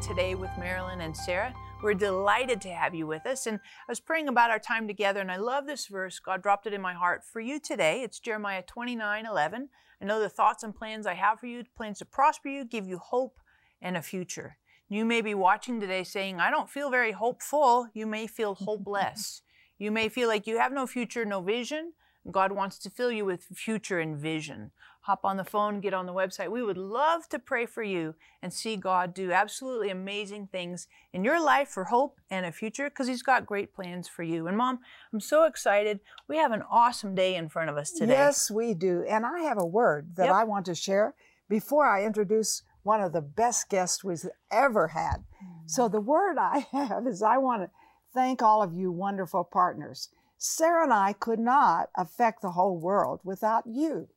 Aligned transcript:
much 0.00 0.08
for 0.08 0.14
joining 0.14 0.16
today 0.16 0.34
with 0.34 0.50
Marilyn 0.58 1.00
and 1.00 1.16
Sarah. 1.16 1.54
We're 1.82 1.94
delighted 1.94 2.60
to 2.62 2.68
have 2.68 2.94
you 2.94 3.06
with 3.06 3.26
us. 3.26 3.46
And 3.46 3.58
I 3.58 3.90
was 3.90 4.00
praying 4.00 4.28
about 4.28 4.50
our 4.50 4.58
time 4.58 4.86
together, 4.86 5.20
and 5.20 5.30
I 5.30 5.36
love 5.36 5.66
this 5.66 5.86
verse. 5.86 6.18
God 6.18 6.42
dropped 6.42 6.66
it 6.66 6.72
in 6.72 6.80
my 6.80 6.94
heart 6.94 7.22
for 7.24 7.40
you 7.40 7.60
today. 7.60 8.02
It's 8.02 8.18
Jeremiah 8.18 8.62
29 8.62 9.26
11. 9.26 9.68
I 10.00 10.04
know 10.04 10.20
the 10.20 10.28
thoughts 10.28 10.62
and 10.62 10.74
plans 10.74 11.06
I 11.06 11.14
have 11.14 11.40
for 11.40 11.46
you, 11.46 11.64
plans 11.76 11.98
to 11.98 12.04
prosper 12.04 12.48
you, 12.48 12.64
give 12.64 12.86
you 12.86 12.98
hope 12.98 13.40
and 13.82 13.96
a 13.96 14.02
future. 14.02 14.56
You 14.88 15.04
may 15.04 15.20
be 15.20 15.34
watching 15.34 15.80
today 15.80 16.04
saying, 16.04 16.40
I 16.40 16.50
don't 16.50 16.70
feel 16.70 16.90
very 16.90 17.12
hopeful. 17.12 17.88
You 17.92 18.06
may 18.06 18.26
feel 18.26 18.54
hopeless. 18.54 19.42
You 19.82 19.90
may 19.90 20.10
feel 20.10 20.28
like 20.28 20.46
you 20.46 20.58
have 20.58 20.74
no 20.74 20.86
future, 20.86 21.24
no 21.24 21.40
vision. 21.40 21.94
God 22.30 22.52
wants 22.52 22.78
to 22.80 22.90
fill 22.90 23.10
you 23.10 23.24
with 23.24 23.44
future 23.54 23.98
and 23.98 24.16
vision. 24.16 24.72
Hop 25.04 25.24
on 25.24 25.38
the 25.38 25.44
phone, 25.44 25.80
get 25.80 25.94
on 25.94 26.04
the 26.04 26.12
website. 26.12 26.50
We 26.50 26.62
would 26.62 26.76
love 26.76 27.28
to 27.30 27.38
pray 27.38 27.64
for 27.64 27.82
you 27.82 28.14
and 28.42 28.52
see 28.52 28.76
God 28.76 29.14
do 29.14 29.32
absolutely 29.32 29.88
amazing 29.88 30.48
things 30.48 30.86
in 31.12 31.24
your 31.24 31.42
life 31.42 31.68
for 31.68 31.84
hope 31.84 32.20
and 32.30 32.44
a 32.44 32.52
future 32.52 32.90
because 32.90 33.08
He's 33.08 33.22
got 33.22 33.46
great 33.46 33.72
plans 33.72 34.06
for 34.08 34.22
you. 34.22 34.46
And 34.46 34.58
Mom, 34.58 34.80
I'm 35.12 35.20
so 35.20 35.44
excited. 35.44 36.00
We 36.28 36.36
have 36.36 36.52
an 36.52 36.62
awesome 36.70 37.14
day 37.14 37.34
in 37.34 37.48
front 37.48 37.70
of 37.70 37.78
us 37.78 37.90
today. 37.90 38.12
Yes, 38.12 38.50
we 38.50 38.74
do. 38.74 39.02
And 39.08 39.24
I 39.24 39.40
have 39.40 39.58
a 39.58 39.66
word 39.66 40.16
that 40.16 40.26
Yep. 40.26 40.34
I 40.34 40.44
want 40.44 40.66
to 40.66 40.74
share 40.74 41.14
before 41.48 41.86
I 41.86 42.04
introduce 42.04 42.62
one 42.82 43.00
of 43.00 43.12
the 43.12 43.22
best 43.22 43.68
guests 43.70 44.04
we've 44.04 44.24
ever 44.50 44.88
had. 44.88 45.24
Mm-hmm. 45.42 45.66
So, 45.66 45.88
the 45.88 46.00
word 46.00 46.36
I 46.38 46.66
have 46.72 47.06
is 47.06 47.22
I 47.22 47.38
want 47.38 47.62
to 47.62 47.70
thank 48.12 48.42
all 48.42 48.62
of 48.62 48.74
you 48.74 48.92
wonderful 48.92 49.44
partners. 49.44 50.10
Sarah 50.42 50.84
and 50.84 50.92
I 50.92 51.12
could 51.12 51.38
not 51.38 51.90
affect 51.94 52.40
the 52.40 52.52
whole 52.52 52.78
world 52.78 53.20
without 53.22 53.66
you. 53.66 54.08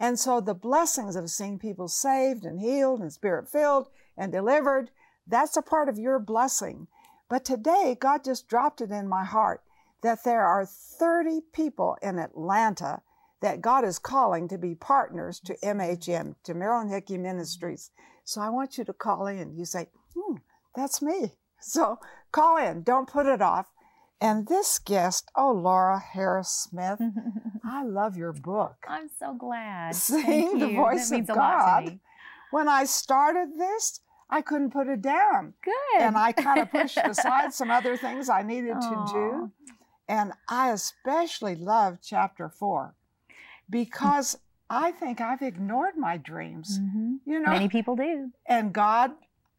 And 0.00 0.18
so, 0.18 0.40
the 0.40 0.54
blessings 0.54 1.14
of 1.14 1.28
seeing 1.28 1.58
people 1.58 1.88
saved 1.88 2.46
and 2.46 2.58
healed 2.58 3.00
and 3.00 3.12
spirit 3.12 3.50
filled 3.50 3.90
and 4.16 4.32
delivered, 4.32 4.90
that's 5.26 5.58
a 5.58 5.62
part 5.62 5.90
of 5.90 5.98
your 5.98 6.18
blessing. 6.18 6.88
But 7.28 7.44
today, 7.44 7.94
God 8.00 8.24
just 8.24 8.48
dropped 8.48 8.80
it 8.80 8.90
in 8.90 9.08
my 9.08 9.24
heart 9.24 9.62
that 10.00 10.24
there 10.24 10.42
are 10.42 10.64
30 10.64 11.42
people 11.52 11.98
in 12.00 12.18
Atlanta 12.18 13.02
that 13.42 13.60
God 13.60 13.84
is 13.84 13.98
calling 13.98 14.48
to 14.48 14.56
be 14.56 14.74
partners 14.74 15.38
to 15.40 15.58
MHM, 15.62 16.36
to 16.44 16.54
Marilyn 16.54 16.88
Hickey 16.88 17.18
Ministries. 17.18 17.90
So 18.24 18.40
I 18.40 18.48
want 18.48 18.78
you 18.78 18.84
to 18.84 18.94
call 18.94 19.26
in. 19.26 19.54
You 19.54 19.66
say, 19.66 19.88
hmm, 20.16 20.36
that's 20.74 21.02
me. 21.02 21.34
So 21.60 21.98
call 22.30 22.56
in. 22.56 22.84
Don't 22.84 23.08
put 23.08 23.26
it 23.26 23.42
off. 23.42 23.66
And 24.20 24.48
this 24.48 24.78
guest, 24.80 25.30
oh, 25.36 25.52
Laura 25.52 25.98
Harris 25.98 26.48
Smith, 26.48 27.00
I 27.64 27.84
love 27.84 28.16
your 28.16 28.32
book. 28.32 28.74
I'm 28.88 29.08
so 29.18 29.34
glad. 29.34 29.94
Seeing 29.94 30.58
the 30.58 30.74
voice 30.74 31.10
of 31.12 31.26
God. 31.28 31.98
When 32.50 32.68
I 32.68 32.84
started 32.84 33.58
this, 33.58 34.00
I 34.30 34.40
couldn't 34.42 34.72
put 34.72 34.88
it 34.88 35.02
down. 35.02 35.54
Good. 35.62 36.00
And 36.02 36.16
I 36.16 36.32
kind 36.32 36.60
of 36.60 36.70
pushed 36.72 36.98
aside 36.98 37.52
some 37.54 37.70
other 37.70 37.96
things 37.96 38.28
I 38.28 38.42
needed 38.42 38.80
to 38.80 39.04
do. 39.12 39.52
And 40.08 40.32
I 40.48 40.72
especially 40.72 41.54
love 41.54 41.98
chapter 42.02 42.48
four 42.48 42.94
because 43.70 44.38
I 44.70 44.90
think 44.92 45.20
I've 45.20 45.42
ignored 45.42 45.96
my 45.96 46.16
dreams. 46.16 46.78
Mhm. 46.80 47.18
You 47.24 47.40
know, 47.40 47.50
Many 47.52 47.68
people 47.68 47.96
do. 47.96 48.30
and 48.46 48.72
God 48.72 49.12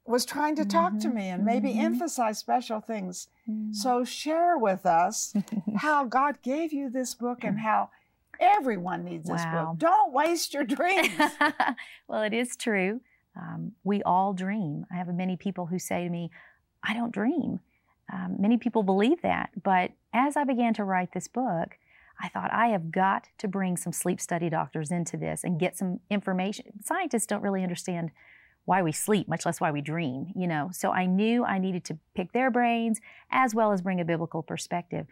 was 0.09 0.25
trying 0.25 0.55
to 0.55 0.65
talk 0.65 0.97
to 0.99 1.07
Mhm, 1.07 1.13
me 1.13 1.27
and 1.29 1.45
maybe 1.45 1.73
mhm. 1.73 1.81
emphasize 1.81 2.37
special 2.39 2.81
things. 2.81 3.27
Mm. 3.47 3.73
So 3.75 4.03
share 4.03 4.57
with 4.57 4.85
us 4.85 5.33
how 5.77 6.03
God 6.05 6.41
gave 6.41 6.73
you 6.73 6.89
this 6.89 7.13
book 7.13 7.43
and 7.43 7.59
how 7.59 7.91
everyone 8.39 9.03
needs 9.03 9.29
this 9.29 9.45
book. 9.45 9.77
Don't 9.77 10.11
waste 10.11 10.53
your 10.53 10.63
dreams. 10.63 11.11
well, 12.07 12.23
it 12.23 12.33
is 12.33 12.55
true. 12.55 13.01
Um, 13.35 13.73
we 13.83 14.01
all 14.03 14.33
dream. 14.33 14.85
I 14.91 14.95
have 14.95 15.07
many 15.13 15.37
people 15.37 15.67
who 15.67 15.77
say 15.77 16.03
to 16.03 16.09
me, 16.09 16.31
I 16.83 16.93
don't 16.93 17.11
dream. 17.11 17.59
Um, 18.11 18.37
many 18.39 18.57
people 18.57 18.81
believe 18.83 19.21
that. 19.21 19.51
But 19.61 19.91
as 20.13 20.35
I 20.35 20.43
began 20.43 20.73
to 20.75 20.83
write 20.83 21.13
this 21.13 21.27
book, 21.27 21.77
I 22.21 22.29
thought 22.29 22.51
I 22.51 22.67
have 22.69 22.91
got 22.91 23.27
to 23.37 23.47
bring 23.47 23.77
some 23.77 23.93
sleep 23.93 24.19
study 24.19 24.49
doctors 24.49 24.91
into 24.91 25.15
this 25.17 25.43
and 25.43 25.59
get 25.59 25.77
some 25.77 25.99
information. 26.09 26.65
Scientists 26.83 27.27
don't 27.27 27.43
really 27.43 27.63
understand 27.63 28.11
why 28.69 28.83
we 28.83 28.91
sleep, 28.91 29.27
much 29.27 29.47
less 29.47 29.59
why 29.59 29.71
we 29.71 29.81
dream, 29.81 30.31
you 30.35 30.45
know. 30.45 30.69
So 30.71 30.91
I 30.91 31.07
knew 31.07 31.43
I 31.43 31.57
needed 31.57 31.83
to 31.85 31.97
pick 32.13 32.33
their 32.33 32.51
brains 32.51 33.01
as 33.31 33.55
well 33.55 33.71
as 33.71 33.81
bring 33.81 33.99
a 33.99 34.05
biblical 34.05 34.43
perspective. 34.43 35.07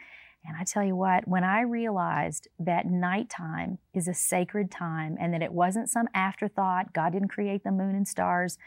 And 0.46 0.56
I 0.56 0.64
tell 0.64 0.84
you 0.84 0.96
what, 0.96 1.28
when 1.28 1.44
I 1.44 1.62
realized 1.62 2.48
that 2.60 2.86
nighttime 2.86 3.80
is 3.96 4.08
a 4.08 4.14
sacred 4.14 4.70
time 4.70 5.18
and 5.20 5.34
that 5.34 5.42
it 5.42 5.52
wasn't 5.52 5.90
some 5.90 6.08
afterthought, 6.14 6.94
God 6.94 7.14
didn't 7.14 7.30
create 7.30 7.64
the 7.64 7.72
moon 7.72 7.96
and 7.96 8.08
stars 8.08 8.60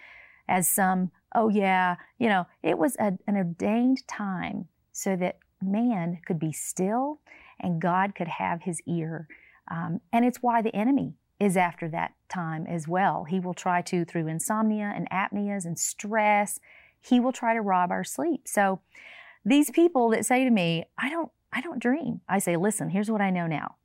as 0.49 0.69
some, 0.69 1.13
oh 1.37 1.49
yeah, 1.49 1.95
you 2.19 2.29
know, 2.29 2.49
it 2.65 2.77
was 2.77 2.97
a, 2.97 3.13
an 3.29 3.37
ordained 3.37 4.09
time 4.09 4.67
so 4.91 5.15
that 5.15 5.39
man 5.63 6.19
could 6.27 6.41
be 6.41 6.51
still 6.51 7.21
and 7.61 7.81
God 7.81 8.17
could 8.17 8.27
have 8.27 8.63
his 8.63 8.83
ear. 8.89 9.29
Um, 9.71 10.01
and 10.13 10.25
it's 10.25 10.43
why 10.43 10.63
the 10.63 10.75
enemy 10.75 11.15
is 11.41 11.57
after 11.57 11.89
that 11.89 12.13
time 12.29 12.67
as 12.67 12.87
well. 12.87 13.25
He 13.25 13.41
will 13.41 13.55
try 13.55 13.81
to, 13.83 14.05
through 14.05 14.29
insomnia 14.29 14.93
and 14.95 15.09
apneas 15.11 15.65
and 15.65 15.79
stress, 15.79 16.61
he 17.01 17.19
will 17.19 17.33
try 17.33 17.55
to 17.55 17.63
rob 17.63 17.91
our 17.91 18.05
sleep. 18.05 18.47
So 18.47 18.81
these 19.45 19.71
people 19.71 20.11
that 20.11 20.27
say 20.27 20.45
to 20.45 20.51
me, 20.51 20.85
I 20.99 21.09
don't, 21.09 21.33
I 21.53 21.63
don't 21.63 21.81
dream. 21.81 22.21
I 22.29 22.39
say, 22.39 22.57
listen, 22.57 22.91
here's 22.91 23.11
what 23.11 23.23
I 23.23 23.31
know 23.31 23.47
now. 23.47 23.77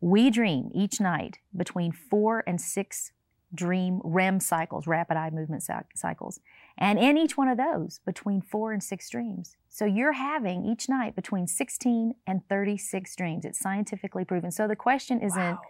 We 0.00 0.30
dream 0.30 0.70
each 0.74 1.00
night 1.00 1.38
between 1.56 1.92
four 1.92 2.42
and 2.46 2.60
six 2.60 3.12
dream 3.54 4.00
REM 4.02 4.40
cycles, 4.40 4.86
rapid 4.86 5.16
eye 5.16 5.30
movement 5.30 5.62
cycles. 5.94 6.40
And 6.76 6.98
in 6.98 7.16
each 7.16 7.36
one 7.36 7.48
of 7.48 7.58
those, 7.58 8.00
between 8.04 8.40
four 8.40 8.72
and 8.72 8.82
six 8.82 9.08
dreams. 9.08 9.56
So 9.68 9.84
you're 9.84 10.12
having 10.12 10.64
each 10.64 10.88
night 10.88 11.14
between 11.14 11.46
16 11.46 12.14
and 12.26 12.48
36 12.48 13.14
dreams. 13.14 13.44
It's 13.44 13.60
scientifically 13.60 14.24
proven. 14.24 14.50
So 14.50 14.66
the 14.66 14.74
question 14.74 15.20
isn't, 15.20 15.38
Wow. 15.38 15.60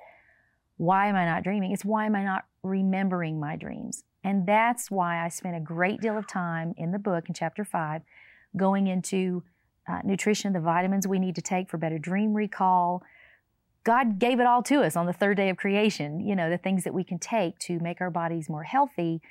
Why 0.82 1.06
am 1.06 1.14
I 1.14 1.24
not 1.24 1.44
dreaming? 1.44 1.70
It's 1.70 1.84
why 1.84 2.06
am 2.06 2.16
I 2.16 2.24
not 2.24 2.44
remembering 2.64 3.38
my 3.38 3.54
dreams? 3.54 4.02
And 4.24 4.48
that's 4.48 4.90
why 4.90 5.24
I 5.24 5.28
spent 5.28 5.54
a 5.54 5.60
great 5.60 6.00
deal 6.00 6.18
of 6.18 6.26
time 6.26 6.74
in 6.76 6.90
the 6.90 6.98
book 6.98 7.28
in 7.28 7.34
chapter 7.34 7.64
five 7.64 8.02
going 8.56 8.88
into 8.88 9.44
uh, 9.88 10.00
nutrition, 10.04 10.52
the 10.52 10.60
vitamins 10.60 11.06
we 11.06 11.20
need 11.20 11.36
to 11.36 11.40
take 11.40 11.70
for 11.70 11.78
better 11.78 12.00
dream 12.00 12.34
recall. 12.34 13.04
God 13.84 14.18
gave 14.18 14.40
it 14.40 14.46
all 14.46 14.60
to 14.64 14.82
us 14.82 14.96
on 14.96 15.06
the 15.06 15.12
third 15.12 15.36
day 15.36 15.50
of 15.50 15.56
creation, 15.56 16.18
you 16.18 16.34
know, 16.34 16.50
the 16.50 16.58
things 16.58 16.82
that 16.82 16.94
we 16.94 17.04
can 17.04 17.20
take 17.20 17.60
to 17.60 17.78
make 17.78 18.00
our 18.00 18.10
bodies 18.10 18.48
more 18.48 18.64
healthy 18.64 19.22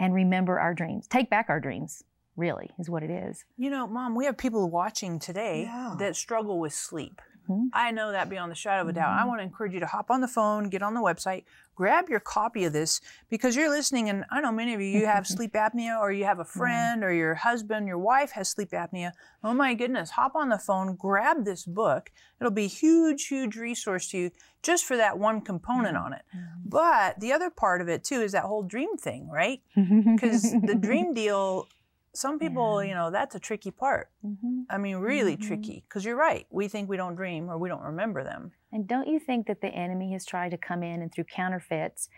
and 0.00 0.12
remember 0.12 0.58
our 0.58 0.74
dreams. 0.74 1.06
Take 1.06 1.30
back 1.30 1.46
our 1.48 1.60
dreams, 1.60 2.02
really, 2.36 2.70
is 2.80 2.90
what 2.90 3.04
it 3.04 3.10
is. 3.10 3.44
You 3.56 3.70
know, 3.70 3.86
Mom, 3.86 4.16
we 4.16 4.24
have 4.24 4.36
people 4.36 4.68
watching 4.70 5.20
today 5.20 5.62
Yeah. 5.62 5.94
that 6.00 6.16
struggle 6.16 6.58
with 6.58 6.72
sleep. 6.74 7.20
Mhm. 7.48 7.68
I 7.72 7.90
know 7.90 8.12
that 8.12 8.28
beyond 8.28 8.50
the 8.50 8.54
shadow 8.56 8.82
of 8.82 8.88
a 8.88 8.92
doubt. 8.92 9.12
I 9.18 9.22
Mhm. 9.22 9.28
want 9.28 9.38
to 9.40 9.42
encourage 9.44 9.72
you 9.74 9.80
to 9.80 9.86
hop 9.86 10.10
on 10.10 10.20
the 10.20 10.28
phone, 10.28 10.68
get 10.68 10.82
on 10.82 10.94
the 10.94 11.00
website, 11.00 11.44
grab 11.74 12.08
your 12.08 12.20
copy 12.20 12.64
of 12.64 12.72
this 12.72 13.00
because 13.28 13.54
you're 13.56 13.68
listening. 13.68 14.08
And 14.08 14.24
I 14.30 14.40
know 14.40 14.52
many 14.52 14.72
of 14.74 14.80
you, 14.80 14.86
you 14.88 15.06
have 15.06 15.26
sleep 15.26 15.52
apnea, 15.52 15.98
or 16.00 16.10
you 16.12 16.24
have 16.24 16.38
a 16.38 16.44
friend, 16.44 17.04
or 17.04 17.12
your 17.12 17.34
husband, 17.34 17.86
your 17.86 17.98
wife 17.98 18.32
has 18.32 18.48
sleep 18.48 18.70
apnea. 18.70 19.12
Oh 19.44 19.52
my 19.54 19.74
goodness, 19.74 20.10
hop 20.10 20.34
on 20.34 20.48
the 20.48 20.58
phone, 20.58 20.96
grab 20.96 21.44
this 21.44 21.64
book. 21.66 22.10
It'll 22.40 22.50
be 22.50 22.66
huge, 22.66 23.26
huge 23.28 23.56
resource 23.56 24.08
to 24.10 24.18
you 24.18 24.30
just 24.62 24.84
for 24.84 24.96
that 24.96 25.18
one 25.18 25.40
component 25.40 25.96
on 25.96 26.12
it. 26.12 26.22
But 26.64 27.20
the 27.20 27.32
other 27.32 27.50
part 27.50 27.80
of 27.80 27.88
it 27.88 28.02
too 28.04 28.20
is 28.22 28.32
that 28.32 28.44
whole 28.44 28.62
dream 28.62 28.96
thing, 28.96 29.28
right? 29.28 29.62
Because 30.16 30.52
the 30.62 30.74
dream 30.74 31.12
deal, 31.14 31.68
some 32.16 32.38
people, 32.38 32.82
Yeah. 32.82 32.88
you 32.88 32.94
know, 32.94 33.10
that's 33.10 33.34
a 33.34 33.40
tricky 33.40 33.70
part. 33.70 34.10
Mhm. 34.24 34.64
I 34.70 34.78
mean, 34.78 34.96
really 34.96 35.36
Mhm. 35.36 35.42
tricky. 35.46 35.84
Because 35.88 36.04
you're 36.04 36.16
right. 36.16 36.46
We 36.50 36.68
think 36.68 36.88
we 36.88 36.96
don't 36.96 37.14
dream 37.14 37.48
or 37.50 37.58
we 37.58 37.68
don't 37.68 37.82
remember 37.82 38.24
them. 38.24 38.52
And 38.72 38.86
don't 38.86 39.08
you 39.08 39.18
think 39.18 39.46
that 39.46 39.60
the 39.60 39.68
enemy 39.68 40.12
has 40.12 40.24
tried 40.24 40.50
to 40.50 40.58
come 40.58 40.82
in 40.82 41.02
and 41.02 41.12
through 41.12 41.24
counterfeits 41.24 42.08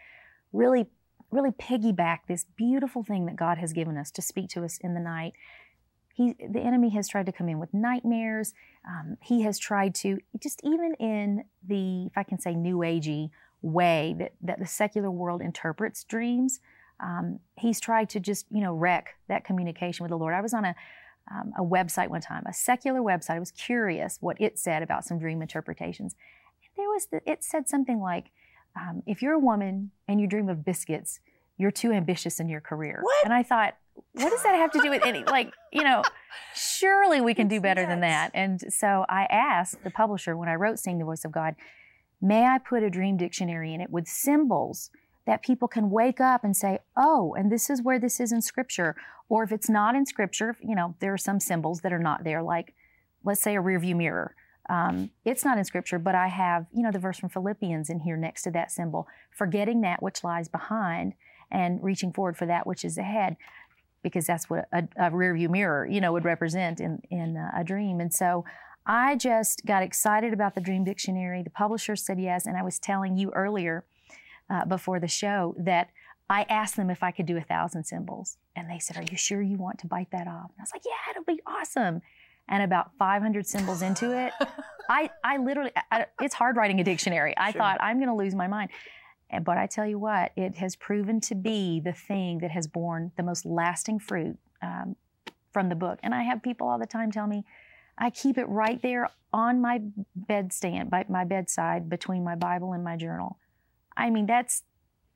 really, 0.53 0.87
really 1.31 1.51
piggyback 1.51 2.21
this 2.27 2.45
beautiful 2.45 3.03
thing 3.03 3.27
that 3.27 3.37
God 3.37 3.59
has 3.59 3.73
given 3.73 3.97
us 3.97 4.11
to 4.13 4.23
speak 4.23 4.49
to 4.51 4.65
us 4.65 4.79
in 4.79 4.95
the 4.95 5.01
night? 5.01 5.35
He, 6.15 6.33
the 6.35 6.61
enemy 6.61 6.89
has 6.91 7.07
tried 7.09 7.27
to 7.27 7.33
come 7.33 7.49
in 7.49 7.59
with 7.61 7.73
nightmares. 7.73 8.53
Um, 8.85 9.19
he 9.23 9.43
has 9.43 9.57
tried 9.59 9.95
to, 9.97 10.19
just 10.41 10.61
even 10.65 10.95
in 10.95 11.45
the, 11.65 12.07
if 12.07 12.19
I 12.19 12.25
can 12.25 12.41
say, 12.41 12.55
new 12.55 12.79
agey 12.79 13.31
way 13.63 14.17
that, 14.19 14.33
that 14.41 14.59
the 14.59 14.67
secular 14.67 15.11
world 15.11 15.41
interprets 15.43 16.03
dreams, 16.05 16.61
um, 17.01 17.41
he's 17.57 17.81
tried 17.81 18.09
to 18.11 18.21
just, 18.21 18.47
you 18.51 18.61
know, 18.61 18.73
wreck 18.73 19.15
that 19.29 19.45
communication 19.45 20.05
with 20.05 20.11
the 20.11 20.19
Lord. 20.19 20.35
I 20.35 20.41
was 20.41 20.55
on 20.55 20.65
a, 20.65 20.75
um, 21.31 21.53
a 21.59 21.63
website 21.63 22.09
one 22.09 22.21
time, 22.21 22.45
a 22.47 22.53
secular 22.53 23.01
website. 23.01 23.37
I 23.37 23.39
was 23.39 23.51
curious 23.53 24.19
what 24.21 24.41
it 24.41 24.59
said 24.59 24.83
about 24.83 25.05
some 25.05 25.19
dream 25.19 25.43
interpretations. 25.43 26.15
And 26.63 26.71
There 26.77 26.89
was, 26.89 27.07
the, 27.07 27.21
it 27.31 27.45
said 27.45 27.69
something 27.69 28.01
like, 28.01 28.31
um, 28.77 29.03
if 29.07 29.23
you're 29.23 29.35
a 29.35 29.39
woman 29.39 29.91
and 30.07 30.21
you 30.21 30.27
dream 30.27 30.49
of 30.49 30.65
biscuits, 30.65 31.21
you're 31.57 31.71
too 31.71 31.93
ambitious 31.93 32.39
in 32.41 32.49
your 32.49 32.61
career. 32.61 33.01
What? 33.03 33.25
And 33.25 33.35
I 33.35 33.43
thought, 33.43 33.77
what 34.13 34.31
does 34.31 34.43
that 34.45 34.55
have 34.55 34.71
to 34.73 34.81
do 34.81 34.91
with 34.91 35.05
any, 35.05 35.25
like, 35.25 35.53
you 35.73 35.83
know, 35.83 36.03
surely 36.55 37.21
we 37.21 37.35
can 37.35 37.49
do 37.49 37.61
better 37.61 37.85
than 37.85 38.01
that. 38.01 38.31
And 38.33 38.73
so 38.73 39.05
I 39.09 39.25
asked 39.25 39.83
the 39.83 39.91
publisher 39.91 40.37
when 40.37 40.49
I 40.49 40.55
wrote 40.55 40.79
seeing 40.79 40.99
the 40.99 41.05
Voice 41.05 41.25
of 41.25 41.33
God, 41.33 41.57
may 42.21 42.45
I 42.45 42.59
put 42.59 42.85
a 42.85 42.91
dream 42.91 43.17
dictionary 43.17 43.75
in 43.75 43.81
it 43.81 43.91
with 43.91 44.07
symbols 44.07 44.91
that 45.29 45.43
people 45.43 45.69
can 45.69 45.91
wake 45.91 46.23
up 46.23 46.43
and 46.43 46.57
say, 46.57 46.79
oh, 46.97 47.35
and 47.39 47.53
this 47.53 47.69
is 47.69 47.83
where 47.83 47.99
this 47.99 48.19
is 48.19 48.33
in 48.33 48.41
scripture. 48.41 48.97
Or 49.29 49.45
if 49.45 49.53
it's 49.53 49.69
not 49.69 49.95
in 49.95 50.07
scripture, 50.07 50.57
you 50.63 50.75
know, 50.75 50.95
there 51.01 51.13
are 51.13 51.19
some 51.19 51.39
symbols 51.39 51.83
that 51.83 51.93
are 51.93 51.99
not 51.99 52.25
there, 52.25 52.43
like 52.43 52.75
let's 53.23 53.43
say 53.43 53.55
a 53.55 53.61
rear 53.61 53.79
view 53.79 53.95
mirror. 53.95 54.35
Um, 54.71 55.11
it's 55.27 55.45
not 55.45 55.59
in 55.59 55.65
scripture, 55.65 55.99
but 55.99 56.15
I 56.15 56.29
have, 56.29 56.65
you 56.73 56.83
know, 56.83 56.91
the 56.91 56.99
verse 56.99 57.19
from 57.19 57.29
Philippians 57.29 57.91
in 57.91 58.01
here 58.01 58.17
next 58.17 58.43
to 58.45 58.51
that 58.53 58.71
symbol, 58.71 59.07
forgetting 59.31 59.83
that 59.83 60.03
which 60.03 60.25
lies 60.25 60.49
behind 60.49 61.13
and 61.51 61.83
reaching 61.83 62.11
forward 62.11 62.39
for 62.39 62.47
that 62.47 62.67
which 62.67 62.83
is 62.83 62.97
ahead, 62.97 63.37
because 64.03 64.27
that's 64.27 64.49
what 64.49 64.67
a, 64.73 64.89
a 64.97 65.11
rear 65.11 65.35
view 65.35 65.51
mirror, 65.51 65.87
you 65.87 66.01
know, 66.01 66.13
would 66.15 66.25
represent 66.25 66.81
in, 66.81 67.03
in 67.11 67.37
a 67.55 67.63
dream. 67.63 68.01
And 68.01 68.15
so 68.15 68.47
I 68.87 69.15
just 69.17 69.67
got 69.67 69.83
excited 69.83 70.33
about 70.33 70.55
the 70.55 70.63
Dream 70.63 70.85
Dictionary. 70.85 71.43
The 71.43 71.51
publisher 71.51 71.97
said 71.97 72.19
yes. 72.19 72.47
And 72.47 72.57
I 72.57 72.63
was 72.63 72.79
telling 72.79 73.19
you 73.19 73.31
earlier 73.33 73.85
uh, 74.51 74.65
before 74.65 75.01
the 75.01 75.09
show 75.09 75.55
that 75.59 75.91
I 76.31 76.43
asked 76.49 76.77
them 76.77 76.91
if 76.91 77.03
I 77.03 77.11
could 77.11 77.27
do 77.27 77.37
a 77.37 77.43
thousand 77.43 77.85
symbols. 77.85 78.37
And 78.55 78.69
they 78.71 78.79
said, 78.79 78.97
Are 78.97 79.05
you 79.11 79.17
sure 79.17 79.41
you 79.41 79.57
want 79.57 79.79
to 79.81 79.87
bite 79.87 80.11
that 80.13 80.27
off? 80.27 80.51
And 80.51 80.59
I 80.59 80.63
was 80.63 80.71
like, 80.73 80.83
Yeah, 80.85 81.11
it'll 81.11 81.25
be 81.25 81.41
awesome. 81.47 82.03
And 82.51 82.63
about 82.63 82.93
500 82.99 83.47
symbols 83.47 83.83
into 83.83 84.17
it, 84.17 84.33
I, 84.89 85.11
I 85.23 85.37
literally, 85.37 85.71
I, 85.93 86.07
it's 86.21 86.35
hard 86.35 86.57
writing 86.57 86.81
a 86.81 86.85
dictionary. 86.85 87.37
I 87.37 87.53
sure. 87.53 87.61
thought, 87.61 87.79
I'm 87.81 87.99
going 87.99 88.09
to 88.09 88.15
lose 88.15 88.35
my 88.35 88.47
mind. 88.47 88.71
But 89.43 89.59
I 89.59 89.67
tell 89.67 89.87
you 89.87 89.99
what, 89.99 90.33
it 90.37 90.57
has 90.57 90.75
proven 90.75 91.21
to 91.23 91.35
be 91.35 91.81
the 91.81 91.93
thing 91.93 92.39
that 92.39 92.51
has 92.51 92.67
borne 92.67 93.13
the 93.17 93.23
most 93.23 93.45
lasting 93.45 93.99
fruit 93.99 94.39
um, 94.63 94.97
from 95.53 95.69
the 95.69 95.75
book. 95.75 95.99
And 96.03 96.15
I 96.15 96.23
have 96.23 96.43
people 96.43 96.67
all 96.67 96.79
the 96.79 96.87
time 96.87 97.13
tell 97.13 97.27
me, 97.27 97.45
I 97.99 98.09
keep 98.11 98.39
it 98.39 98.49
right 98.49 98.81
there 98.81 99.11
on 99.33 99.61
my 99.61 99.83
bedstand, 100.19 100.89
by 100.89 101.05
my 101.09 101.25
bedside, 101.25 101.91
between 101.91 102.25
my 102.25 102.37
Bible 102.37 102.73
and 102.73 102.83
my 102.83 102.97
journal. 102.97 103.39
I 103.99 104.11
mean, 104.11 104.27
that's 104.27 104.63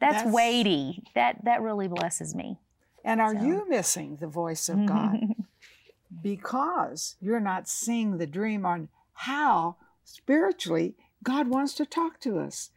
that's, 0.01 0.25
that's 0.25 0.35
weighty. 0.35 1.05
That 1.15 1.45
that 1.45 1.63
really 1.63 1.89
blesses 1.89 2.35
me. 2.35 2.59
And 3.05 3.21
are 3.21 3.35
so. 3.35 3.45
you 3.45 3.69
missing 3.69 4.19
the 4.21 4.27
voice 4.27 4.69
of 4.69 4.87
God 4.87 5.17
because 6.23 7.17
you're 7.21 7.41
not 7.41 7.69
seeing 7.69 8.19
the 8.19 8.27
dream 8.27 8.67
on 8.67 8.89
how 9.15 9.77
spiritually 10.05 10.95
God 11.23 11.49
wants 11.49 11.75
to 11.75 11.87
talk 11.87 12.21
to 12.21 12.39
us? 12.39 12.71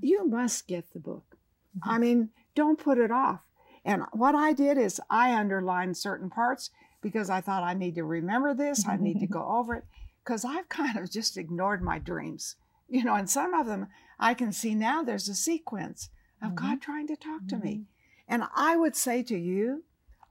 You 0.00 0.26
must 0.26 0.66
get 0.66 0.92
the 0.92 0.98
book. 0.98 1.36
Mm-hmm. 1.76 1.90
I 1.90 1.98
mean, 1.98 2.30
don't 2.54 2.78
put 2.78 2.98
it 2.98 3.10
off. 3.10 3.40
And 3.84 4.02
what 4.12 4.34
I 4.34 4.52
did 4.52 4.76
is 4.76 5.00
I 5.08 5.34
underlined 5.34 5.96
certain 5.96 6.28
parts 6.28 6.70
because 7.00 7.30
I 7.30 7.40
thought 7.40 7.62
I 7.62 7.74
need 7.74 7.94
to 7.94 8.04
remember 8.04 8.54
this, 8.54 8.86
I 8.86 8.96
need 8.96 9.20
to 9.20 9.26
go 9.38 9.46
over 9.46 9.74
it, 9.74 9.84
because 10.22 10.44
I've 10.44 10.68
kind 10.68 10.98
of 10.98 11.10
just 11.10 11.38
ignored 11.38 11.82
my 11.82 11.98
dreams. 11.98 12.56
You 12.88 13.04
know, 13.04 13.14
and 13.14 13.30
some 13.30 13.54
of 13.54 13.66
them 13.66 13.86
I 14.20 14.34
can 14.34 14.52
see 14.52 14.74
now 14.74 15.02
there's 15.02 15.28
a 15.28 15.34
sequence 15.34 16.10
of 16.42 16.52
mm-hmm. 16.52 16.66
God 16.66 16.82
trying 16.82 17.06
to 17.08 17.16
talk 17.16 17.48
to 17.48 17.56
mm-hmm. 17.56 17.64
me. 17.64 17.84
And 18.28 18.44
I 18.54 18.76
would 18.76 18.94
say 18.94 19.22
to 19.24 19.36
you, 19.36 19.82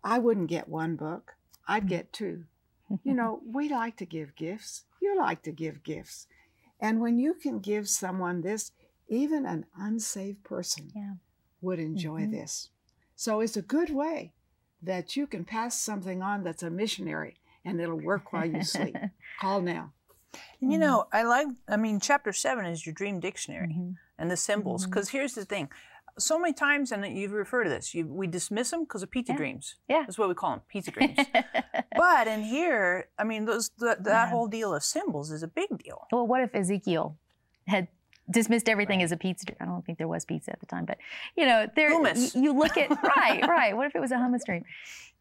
I 0.04 0.20
wouldn't 0.20 0.48
get 0.48 0.70
one 0.70 0.96
book, 0.96 1.34
I'd 1.68 1.86
mm. 1.86 1.90
get 1.90 2.14
two. 2.14 2.46
you 3.04 3.14
know, 3.14 3.42
we 3.46 3.68
like 3.68 3.98
to 3.98 4.06
give 4.06 4.36
gifts. 4.36 4.86
You 5.02 5.18
like 5.18 5.42
to 5.44 5.52
give 5.52 5.84
gifts. 5.84 6.28
And 6.80 7.02
when 7.02 7.20
you 7.20 7.34
can 7.34 7.60
give 7.60 7.90
someone 7.90 8.42
this, 8.42 8.72
even 9.10 9.46
an 9.46 9.66
unsaved 9.78 10.44
person 10.44 10.92
yeah. 10.96 11.14
would 11.62 11.80
enjoy 11.80 12.22
mm-hmm. 12.22 12.32
this. 12.32 12.70
So 13.16 13.42
it's 13.42 13.58
a 13.58 13.62
good 13.62 13.90
way 13.90 14.34
that 14.82 15.18
you 15.18 15.28
can 15.28 15.44
pass 15.44 15.80
something 15.80 16.22
on 16.22 16.44
that's 16.44 16.64
a 16.64 16.70
missionary 16.70 17.36
and 17.66 17.82
it'll 17.82 18.00
work 18.00 18.32
while 18.32 18.46
you 18.46 18.64
sleep. 18.64 18.96
Call 19.42 19.62
now. 19.62 19.92
And 20.62 20.72
you 20.72 20.78
mm-hmm. 20.78 20.88
know, 20.88 21.08
I 21.12 21.24
like, 21.24 21.48
I 21.68 21.78
mean, 21.78 22.00
chapter 22.00 22.34
seven 22.34 22.66
is 22.66 22.86
your 22.86 22.94
dream 22.94 23.20
dictionary 23.20 23.70
mm-hmm. 23.70 23.92
and 24.18 24.32
the 24.32 24.38
symbols. 24.38 24.86
Because 24.86 25.08
mm-hmm. 25.08 25.18
here's 25.18 25.34
the 25.34 25.46
thing 25.46 25.70
so 26.20 26.38
many 26.38 26.54
times, 26.54 26.92
and 26.92 27.06
you've 27.18 27.32
referred 27.32 27.64
to 27.64 27.70
this, 27.70 27.94
you, 27.94 28.06
we 28.06 28.28
dismiss 28.28 28.72
them 28.72 28.84
because 28.84 29.04
of 29.04 29.10
pizza 29.10 29.34
yeah. 29.34 29.38
dreams. 29.38 29.76
Yeah. 29.88 30.02
That's 30.02 30.18
what 30.18 30.28
we 30.28 30.36
call 30.36 30.52
them, 30.52 30.62
pizza 30.68 30.92
dreams. 30.98 31.18
but 31.96 32.28
in 32.28 32.44
here, 32.44 33.08
I 33.18 33.24
mean, 33.24 33.46
those 33.46 33.72
the, 33.78 33.98
that 34.00 34.06
yeah. 34.06 34.30
whole 34.30 34.48
deal 34.48 34.74
of 34.74 34.84
symbols 34.84 35.32
is 35.32 35.44
a 35.44 35.48
big 35.48 35.82
deal. 35.84 36.08
Well, 36.12 36.28
what 36.28 36.42
if 36.42 36.54
Ezekiel 36.54 37.18
had 37.68 37.88
dismissed 38.30 38.70
everything 38.70 39.00
right. 39.00 39.06
as 39.06 39.12
a 39.12 39.18
pizza. 39.18 39.48
I 39.60 39.66
don't 39.66 39.84
think 39.84 39.98
there 39.98 40.08
was 40.08 40.26
pizza 40.26 40.52
at 40.52 40.60
the 40.60 40.66
time, 40.66 40.86
but 40.86 40.98
you 41.36 41.46
know, 41.46 41.68
there 41.76 41.92
hummus. 41.92 42.36
You, 42.36 42.44
you 42.44 42.54
look 42.54 42.78
at 42.78 42.90
right, 43.18 43.48
right. 43.48 43.76
What 43.76 43.88
if 43.88 43.96
it 43.96 44.00
was 44.00 44.12
a 44.12 44.16
hummus 44.16 44.46
dream? 44.46 44.64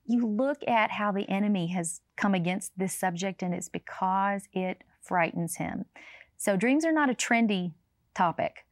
You 0.06 0.26
look 0.26 0.58
at 0.66 0.90
how 0.90 1.12
the 1.12 1.28
enemy 1.28 1.68
has 1.68 2.00
come 2.16 2.34
against 2.34 2.72
this 2.76 2.92
subject, 2.92 3.42
and 3.42 3.54
it's 3.54 3.68
because 3.68 4.48
it 4.52 4.84
frightens 5.08 5.56
him. 5.56 5.86
So 6.36 6.56
dreams 6.56 6.84
are 6.84 6.92
not 6.92 7.10
a 7.10 7.14
trendy 7.14 7.72
topic. 8.14 8.66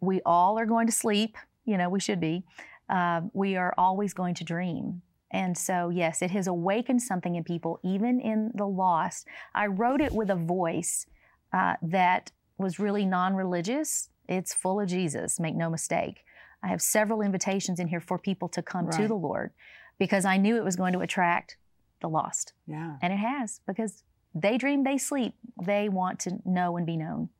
We 0.00 0.20
all 0.26 0.58
are 0.58 0.66
going 0.66 0.86
to 0.86 0.92
sleep. 0.92 1.36
You 1.64 1.78
know, 1.78 1.88
we 1.88 2.00
should 2.00 2.20
be. 2.20 2.44
Uh, 2.88 3.22
we 3.32 3.56
are 3.56 3.72
always 3.78 4.12
going 4.12 4.34
to 4.34 4.44
dream. 4.44 5.02
And 5.30 5.56
so, 5.56 5.88
yes, 5.88 6.22
it 6.22 6.30
has 6.30 6.46
awakened 6.46 7.02
something 7.02 7.34
in 7.34 7.44
people, 7.44 7.80
even 7.82 8.20
in 8.20 8.52
the 8.54 8.66
lost. 8.66 9.26
I 9.54 9.66
wrote 9.66 10.00
it 10.00 10.12
with 10.12 10.30
a 10.30 10.36
voice 10.36 11.06
uh, 11.52 11.74
that 11.82 12.30
was 12.58 12.78
really 12.78 13.04
non 13.04 13.34
religious. 13.34 14.10
It's 14.28 14.54
full 14.54 14.80
of 14.80 14.88
Jesus, 14.88 15.40
make 15.40 15.54
no 15.54 15.70
mistake. 15.70 16.24
I 16.62 16.68
have 16.68 16.82
several 16.82 17.22
invitations 17.22 17.80
in 17.80 17.88
here 17.88 18.00
for 18.00 18.18
people 18.18 18.48
to 18.50 18.62
come 18.62 18.86
right. 18.86 19.00
to 19.00 19.08
the 19.08 19.14
Lord 19.14 19.52
because 19.98 20.24
I 20.24 20.36
knew 20.36 20.56
it 20.56 20.64
was 20.64 20.76
going 20.76 20.92
to 20.92 21.00
attract 21.00 21.56
the 22.00 22.08
lost. 22.08 22.52
Yeah. 22.66 22.96
And 23.02 23.12
it 23.12 23.18
has 23.18 23.60
because 23.66 24.02
they 24.34 24.58
dream, 24.58 24.84
they 24.84 24.98
sleep, 24.98 25.34
they 25.62 25.88
want 25.88 26.20
to 26.20 26.38
know 26.44 26.76
and 26.76 26.86
be 26.86 26.96
known. 26.96 27.30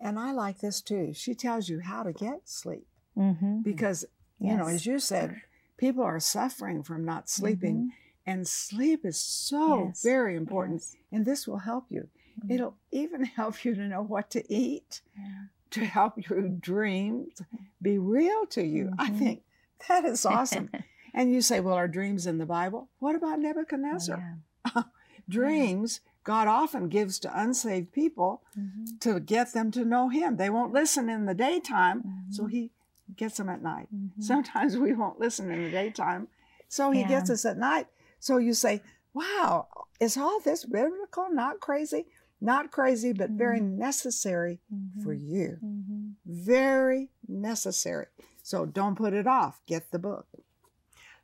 And 0.00 0.18
I 0.18 0.32
like 0.32 0.60
this 0.60 0.80
too. 0.80 1.12
She 1.14 1.34
tells 1.34 1.68
you 1.68 1.80
how 1.80 2.02
to 2.02 2.12
get 2.12 2.48
sleep 2.48 2.86
mm-hmm. 3.16 3.62
because, 3.62 4.04
yes. 4.38 4.50
you 4.50 4.56
know, 4.58 4.66
as 4.66 4.86
you 4.86 4.98
said, 4.98 5.40
people 5.78 6.04
are 6.04 6.20
suffering 6.20 6.82
from 6.82 7.04
not 7.04 7.28
sleeping. 7.28 7.76
Mm-hmm. 7.76 7.88
And 8.28 8.46
sleep 8.46 9.04
is 9.04 9.18
so 9.18 9.86
yes. 9.86 10.02
very 10.02 10.36
important. 10.36 10.80
Yes. 10.80 10.96
And 11.12 11.24
this 11.24 11.46
will 11.46 11.58
help 11.58 11.86
you. 11.90 12.08
Mm-hmm. 12.40 12.52
It'll 12.52 12.76
even 12.90 13.24
help 13.36 13.64
you 13.64 13.74
to 13.74 13.82
know 13.82 14.02
what 14.02 14.30
to 14.30 14.52
eat, 14.52 15.00
yeah. 15.16 15.44
to 15.70 15.84
help 15.84 16.14
your 16.28 16.42
dreams 16.48 17.40
be 17.80 17.98
real 17.98 18.46
to 18.46 18.64
you. 18.64 18.86
Mm-hmm. 18.86 19.00
I 19.00 19.10
think 19.10 19.42
that 19.88 20.04
is 20.04 20.26
awesome. 20.26 20.70
and 21.14 21.32
you 21.32 21.40
say, 21.40 21.60
well, 21.60 21.74
are 21.74 21.88
dreams 21.88 22.26
in 22.26 22.38
the 22.38 22.46
Bible? 22.46 22.88
What 22.98 23.14
about 23.14 23.38
Nebuchadnezzar? 23.38 24.38
Oh, 24.66 24.70
yeah. 24.74 24.82
Dreams. 25.28 26.00
God 26.24 26.48
often 26.48 26.88
gives 26.88 27.20
to 27.20 27.40
unsaved 27.40 27.92
people 27.92 28.42
mm-hmm. 28.58 28.96
to 29.00 29.20
get 29.20 29.52
them 29.52 29.70
to 29.72 29.84
know 29.84 30.08
Him. 30.08 30.36
They 30.36 30.50
won't 30.50 30.72
listen 30.72 31.08
in 31.08 31.26
the 31.26 31.34
daytime, 31.34 32.26
so 32.30 32.42
mm-hmm. 32.42 32.50
He 32.50 32.70
gets 33.16 33.36
them 33.36 33.48
at 33.48 33.62
night. 33.62 33.88
Mm-hmm. 33.94 34.22
Sometimes 34.22 34.76
we 34.78 34.92
won't 34.92 35.20
listen 35.20 35.50
in 35.50 35.64
the 35.64 35.70
daytime, 35.70 36.28
so 36.68 36.90
He 36.90 37.04
gets 37.04 37.30
us 37.30 37.44
at 37.44 37.58
night. 37.58 37.86
So 38.18 38.38
you 38.38 38.54
say, 38.54 38.82
wow, 39.14 39.68
is 40.00 40.16
all 40.16 40.40
this 40.40 40.64
biblical? 40.64 41.28
Not 41.30 41.60
crazy? 41.60 42.06
Not 42.40 42.70
crazy, 42.70 43.12
but 43.12 43.28
mm-hmm. 43.28 43.38
very 43.38 43.60
necessary 43.60 44.60
mm-hmm. 44.72 45.02
for 45.02 45.12
you. 45.12 45.58
Mm-hmm. 45.64 46.08
Very 46.26 47.08
necessary. 47.28 48.06
So 48.42 48.66
don't 48.66 48.94
put 48.94 49.14
it 49.14 49.26
off. 49.26 49.60
Get 49.66 49.90
the 49.90 49.98
book. 49.98 50.26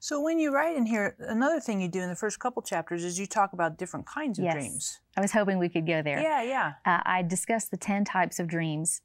So 0.03 0.21
when 0.21 0.41
you 0.41 0.53
write 0.53 0.77
in 0.77 0.85
here, 0.85 1.15
another 1.21 1.61
thing 1.61 1.81
you 1.81 1.87
do 1.87 2.01
in 2.01 2.09
the 2.09 2.17
first 2.17 2.41
couple 2.41 2.61
chapters 2.61 3.05
is 3.05 3.21
you 3.21 3.27
talk 3.27 3.53
about 3.53 3.79
different 3.79 4.05
kinds 4.05 4.37
of 4.37 4.45
yes. 4.45 4.55
dreams. 4.55 5.01
I 5.17 5.21
was 5.21 5.31
hoping 5.31 5.61
we 5.61 5.69
could 5.69 5.87
go 5.87 6.03
there. 6.03 6.21
Yeah, 6.21 6.43
yeah. 6.43 6.73
Uh, 6.85 6.99
I 7.07 7.23
discuss 7.23 7.67
the 7.67 7.77
10 7.77 8.05
types 8.05 8.41
of 8.41 8.49
dreams 8.49 9.03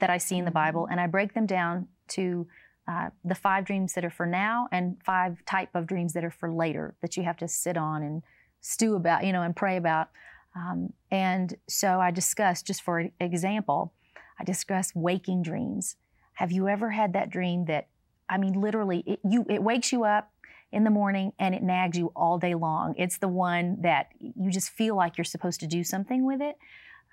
that 0.00 0.10
I 0.10 0.18
see 0.18 0.36
in 0.36 0.44
the 0.44 0.50
Bible, 0.50 0.82
mm-hmm. 0.82 0.92
and 0.92 1.00
I 1.00 1.06
break 1.06 1.32
them 1.32 1.46
down 1.46 1.88
to 2.08 2.46
uh, 2.86 3.08
the 3.24 3.34
five 3.34 3.64
dreams 3.64 3.94
that 3.94 4.04
are 4.04 4.10
for 4.10 4.26
now 4.26 4.68
and 4.70 4.98
five 5.02 5.42
type 5.46 5.70
of 5.74 5.86
dreams 5.86 6.12
that 6.12 6.26
are 6.26 6.30
for 6.30 6.52
later 6.52 6.94
that 7.00 7.16
you 7.16 7.22
have 7.22 7.38
to 7.38 7.48
sit 7.48 7.78
on 7.78 8.02
and 8.02 8.22
stew 8.60 8.96
about, 8.96 9.24
you 9.24 9.32
know, 9.32 9.40
and 9.40 9.56
pray 9.56 9.78
about. 9.78 10.10
Um, 10.54 10.92
and 11.10 11.56
so 11.70 12.02
I 12.02 12.10
discuss, 12.10 12.60
just 12.60 12.82
for 12.82 13.08
example, 13.18 13.94
I 14.38 14.44
discuss 14.44 14.94
waking 14.94 15.42
dreams. 15.42 15.96
Have 16.34 16.52
you 16.52 16.68
ever 16.68 16.90
had 16.90 17.14
that 17.14 17.30
dream 17.30 17.64
that, 17.64 17.88
I 18.28 18.36
mean, 18.36 18.60
literally, 18.60 19.02
it, 19.06 19.20
you 19.24 19.46
it 19.48 19.62
wakes 19.62 19.90
you 19.90 20.04
up 20.04 20.30
in 20.74 20.84
the 20.84 20.90
morning 20.90 21.32
and 21.38 21.54
it 21.54 21.62
nags 21.62 21.96
you 21.96 22.12
all 22.14 22.38
day 22.38 22.54
long? 22.54 22.94
It's 22.98 23.18
the 23.18 23.28
one 23.28 23.78
that 23.82 24.08
you 24.18 24.50
just 24.50 24.70
feel 24.70 24.96
like 24.96 25.16
you're 25.16 25.24
supposed 25.24 25.60
to 25.60 25.66
do 25.66 25.84
something 25.84 26.26
with 26.26 26.40
it. 26.40 26.56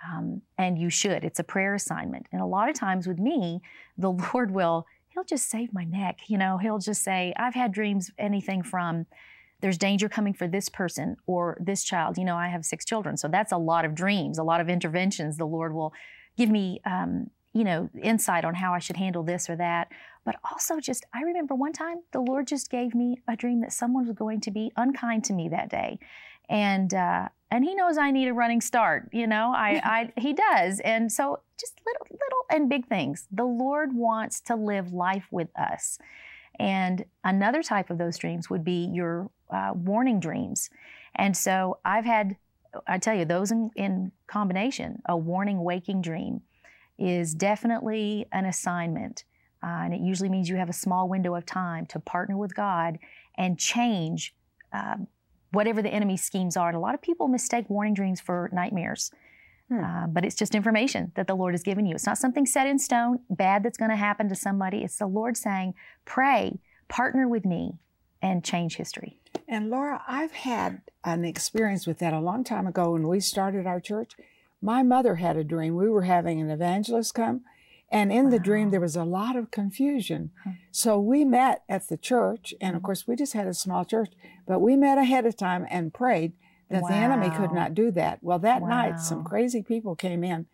Um, 0.05 0.41
and 0.57 0.77
you 0.79 0.89
should. 0.89 1.23
It's 1.23 1.39
a 1.39 1.43
prayer 1.43 1.75
assignment. 1.75 2.25
And 2.31 2.41
a 2.41 2.45
lot 2.45 2.69
of 2.69 2.75
times 2.75 3.07
with 3.07 3.19
me, 3.19 3.61
the 3.97 4.11
Lord 4.33 4.51
will, 4.51 4.85
He'll 5.09 5.23
just 5.25 5.49
save 5.49 5.73
my 5.73 5.83
neck. 5.83 6.21
You 6.27 6.37
know, 6.37 6.57
He'll 6.57 6.79
just 6.79 7.03
say, 7.03 7.33
I've 7.37 7.53
had 7.53 7.71
dreams, 7.71 8.11
anything 8.17 8.63
from, 8.63 9.05
there's 9.59 9.77
danger 9.77 10.09
coming 10.09 10.33
for 10.33 10.47
this 10.47 10.69
person 10.69 11.17
or 11.27 11.57
this 11.61 11.83
child. 11.83 12.17
You 12.17 12.25
know, 12.25 12.35
I 12.35 12.47
have 12.47 12.65
six 12.65 12.83
children, 12.83 13.15
so 13.17 13.27
that's 13.27 13.51
a 13.51 13.57
lot 13.57 13.85
of 13.85 13.93
dreams, 13.93 14.39
a 14.39 14.43
lot 14.43 14.59
of 14.59 14.69
interventions. 14.69 15.37
The 15.37 15.45
Lord 15.45 15.73
will 15.73 15.93
give 16.37 16.49
me, 16.49 16.81
um, 16.85 17.29
you 17.53 17.63
know, 17.63 17.89
insight 18.01 18.45
on 18.45 18.55
how 18.55 18.73
I 18.73 18.79
should 18.79 18.97
handle 18.97 19.23
this 19.23 19.49
or 19.49 19.55
that. 19.57 19.89
But 20.23 20.35
also, 20.49 20.79
just 20.79 21.05
I 21.13 21.21
remember 21.21 21.55
one 21.55 21.73
time 21.73 21.97
the 22.11 22.21
Lord 22.21 22.47
just 22.47 22.69
gave 22.69 22.93
me 22.93 23.17
a 23.27 23.35
dream 23.35 23.61
that 23.61 23.73
someone 23.73 24.07
was 24.07 24.15
going 24.15 24.41
to 24.41 24.51
be 24.51 24.71
unkind 24.77 25.23
to 25.25 25.33
me 25.33 25.49
that 25.49 25.69
day, 25.69 25.99
and 26.49 26.93
uh, 26.93 27.29
and 27.49 27.63
He 27.65 27.75
knows 27.75 27.97
I 27.97 28.11
need 28.11 28.27
a 28.27 28.33
running 28.33 28.61
start. 28.61 29.09
You 29.11 29.27
know, 29.27 29.51
I, 29.55 29.81
I 30.15 30.21
He 30.21 30.33
does, 30.33 30.79
and 30.81 31.11
so 31.11 31.39
just 31.59 31.79
little, 31.85 32.05
little 32.11 32.45
and 32.49 32.69
big 32.69 32.87
things. 32.87 33.27
The 33.31 33.43
Lord 33.43 33.93
wants 33.93 34.41
to 34.41 34.55
live 34.55 34.93
life 34.93 35.27
with 35.31 35.49
us. 35.57 35.99
And 36.59 37.05
another 37.23 37.63
type 37.63 37.89
of 37.89 37.97
those 37.97 38.17
dreams 38.17 38.49
would 38.49 38.63
be 38.63 38.89
your 38.93 39.29
uh, 39.49 39.71
warning 39.73 40.19
dreams. 40.19 40.69
And 41.15 41.35
so 41.35 41.79
I've 41.85 42.05
had, 42.05 42.35
I 42.87 42.97
tell 42.97 43.15
you, 43.15 43.25
those 43.25 43.51
in, 43.51 43.71
in 43.75 44.11
combination, 44.27 45.01
a 45.07 45.15
warning 45.17 45.63
waking 45.63 46.01
dream 46.01 46.41
is 47.01 47.33
definitely 47.33 48.27
an 48.31 48.45
assignment. 48.45 49.23
Uh, 49.63 49.83
and 49.83 49.93
it 49.93 50.01
usually 50.01 50.29
means 50.29 50.49
you 50.49 50.55
have 50.55 50.69
a 50.69 50.73
small 50.73 51.07
window 51.07 51.35
of 51.35 51.45
time 51.45 51.85
to 51.87 51.99
partner 51.99 52.37
with 52.37 52.55
God 52.55 52.97
and 53.35 53.57
change 53.59 54.35
um, 54.73 55.07
whatever 55.51 55.81
the 55.81 55.89
enemy's 55.89 56.23
schemes 56.23 56.57
are. 56.57 56.69
And 56.69 56.77
a 56.77 56.79
lot 56.79 56.95
of 56.95 57.01
people 57.01 57.27
mistake 57.27 57.69
warning 57.69 57.93
dreams 57.93 58.19
for 58.19 58.49
nightmares. 58.53 59.11
Hmm. 59.69 59.83
Uh, 59.83 60.07
but 60.07 60.25
it's 60.25 60.35
just 60.35 60.55
information 60.55 61.11
that 61.15 61.27
the 61.27 61.35
Lord 61.35 61.53
has 61.53 61.63
given 61.63 61.85
you. 61.85 61.95
It's 61.95 62.05
not 62.05 62.17
something 62.17 62.45
set 62.45 62.67
in 62.67 62.79
stone, 62.79 63.19
bad 63.29 63.63
that's 63.63 63.77
going 63.77 63.91
to 63.91 63.97
happen 63.97 64.29
to 64.29 64.35
somebody. 64.35 64.83
It's 64.83 64.97
the 64.97 65.07
Lord 65.07 65.37
saying, 65.37 65.73
pray, 66.05 66.59
partner 66.87 67.27
with 67.27 67.45
me, 67.45 67.73
and 68.21 68.43
change 68.43 68.75
history. 68.75 69.17
And 69.47 69.69
Laura, 69.69 70.01
I've 70.07 70.31
had 70.31 70.81
an 71.03 71.25
experience 71.25 71.87
with 71.87 71.99
that 71.99 72.13
a 72.13 72.19
long 72.19 72.43
time 72.43 72.67
ago 72.67 72.91
when 72.91 73.07
we 73.07 73.19
started 73.19 73.65
our 73.65 73.79
church. 73.79 74.13
My 74.61 74.83
mother 74.83 75.15
had 75.15 75.37
a 75.37 75.43
dream. 75.43 75.75
We 75.75 75.89
were 75.89 76.03
having 76.03 76.39
an 76.39 76.49
evangelist 76.49 77.13
come, 77.13 77.41
and 77.91 78.11
in 78.11 78.25
wow. 78.25 78.31
the 78.31 78.39
dream, 78.39 78.69
there 78.69 78.79
was 78.79 78.95
a 78.95 79.03
lot 79.03 79.35
of 79.35 79.51
confusion. 79.51 80.31
Hmm. 80.43 80.51
So 80.71 80.99
we 80.99 81.25
met 81.25 81.63
at 81.67 81.89
the 81.89 81.97
church, 81.97 82.53
and 82.61 82.75
of 82.75 82.81
hmm. 82.81 82.85
course, 82.85 83.07
we 83.07 83.15
just 83.15 83.33
had 83.33 83.47
a 83.47 83.53
small 83.53 83.83
church, 83.83 84.13
but 84.47 84.59
we 84.59 84.75
met 84.75 84.97
ahead 84.97 85.25
of 85.25 85.35
time 85.35 85.65
and 85.69 85.93
prayed 85.93 86.33
that 86.69 86.83
wow. 86.83 86.89
the 86.89 86.95
enemy 86.95 87.29
could 87.29 87.51
not 87.51 87.73
do 87.73 87.91
that. 87.91 88.19
Well, 88.21 88.39
that 88.39 88.61
wow. 88.61 88.69
night, 88.69 88.99
some 88.99 89.23
crazy 89.23 89.61
people 89.61 89.95
came 89.95 90.23
in 90.23 90.47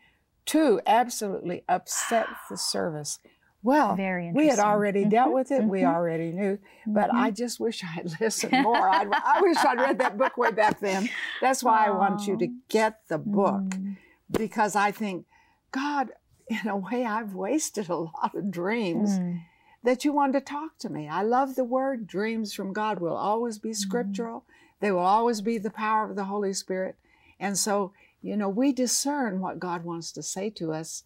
to 0.47 0.81
absolutely 0.87 1.63
upset 1.67 2.27
the 2.49 2.57
service. 2.57 3.19
Well, 3.67 3.97
we 3.97 4.47
had 4.47 4.59
already 4.59 5.01
mm-hmm. 5.01 5.09
dealt 5.09 5.33
with 5.33 5.51
it. 5.51 5.59
Mm-hmm. 5.59 5.69
We 5.69 5.83
already 5.83 6.31
knew, 6.31 6.57
but 6.85 7.09
mm-hmm. 7.09 7.17
I 7.17 7.31
just 7.31 7.59
wish 7.59 7.83
I 7.83 7.87
had 7.87 8.09
listened 8.21 8.63
more. 8.63 8.87
i 8.89 9.03
i 9.03 9.41
wish 9.41 9.57
I'd 9.57 9.77
read 9.77 9.99
that 9.99 10.17
book 10.17 10.37
way 10.37 10.51
back 10.51 10.79
then. 10.79 11.09
That's 11.41 11.61
why 11.61 11.85
I 11.85 11.89
want 11.89 12.27
you 12.27 12.37
to 12.37 12.47
get 12.69 13.01
the 13.09 13.17
book 13.17 13.63
mm. 13.63 13.97
because 14.31 14.77
I 14.77 14.91
think, 14.91 15.25
God, 15.73 16.11
in 16.47 16.69
a 16.69 16.77
way, 16.77 17.03
I've 17.05 17.33
wasted 17.33 17.89
a 17.89 17.97
lot 17.97 18.33
of 18.35 18.51
dreams 18.51 19.19
mm. 19.19 19.41
that 19.83 20.05
you 20.05 20.13
wanted 20.13 20.39
to 20.39 20.45
talk 20.45 20.77
to 20.79 20.89
me. 20.89 21.09
I 21.09 21.23
love 21.23 21.55
the 21.55 21.65
word 21.65 22.07
dreams 22.07 22.53
from 22.53 22.71
God 22.71 22.99
will 23.01 23.17
always 23.17 23.59
be 23.59 23.71
mm. 23.71 23.75
scriptural. 23.75 24.45
They 24.79 24.93
will 24.93 24.99
always 24.99 25.41
be 25.41 25.57
the 25.57 25.71
power 25.71 26.09
of 26.09 26.15
the 26.15 26.23
Holy 26.23 26.53
Spirit. 26.53 26.95
And 27.37 27.57
so, 27.57 27.91
you 28.21 28.37
know, 28.37 28.47
we 28.47 28.71
discern 28.71 29.41
what 29.41 29.59
God 29.59 29.83
wants 29.83 30.13
to 30.13 30.23
say 30.23 30.49
to 30.51 30.71
us. 30.71 31.03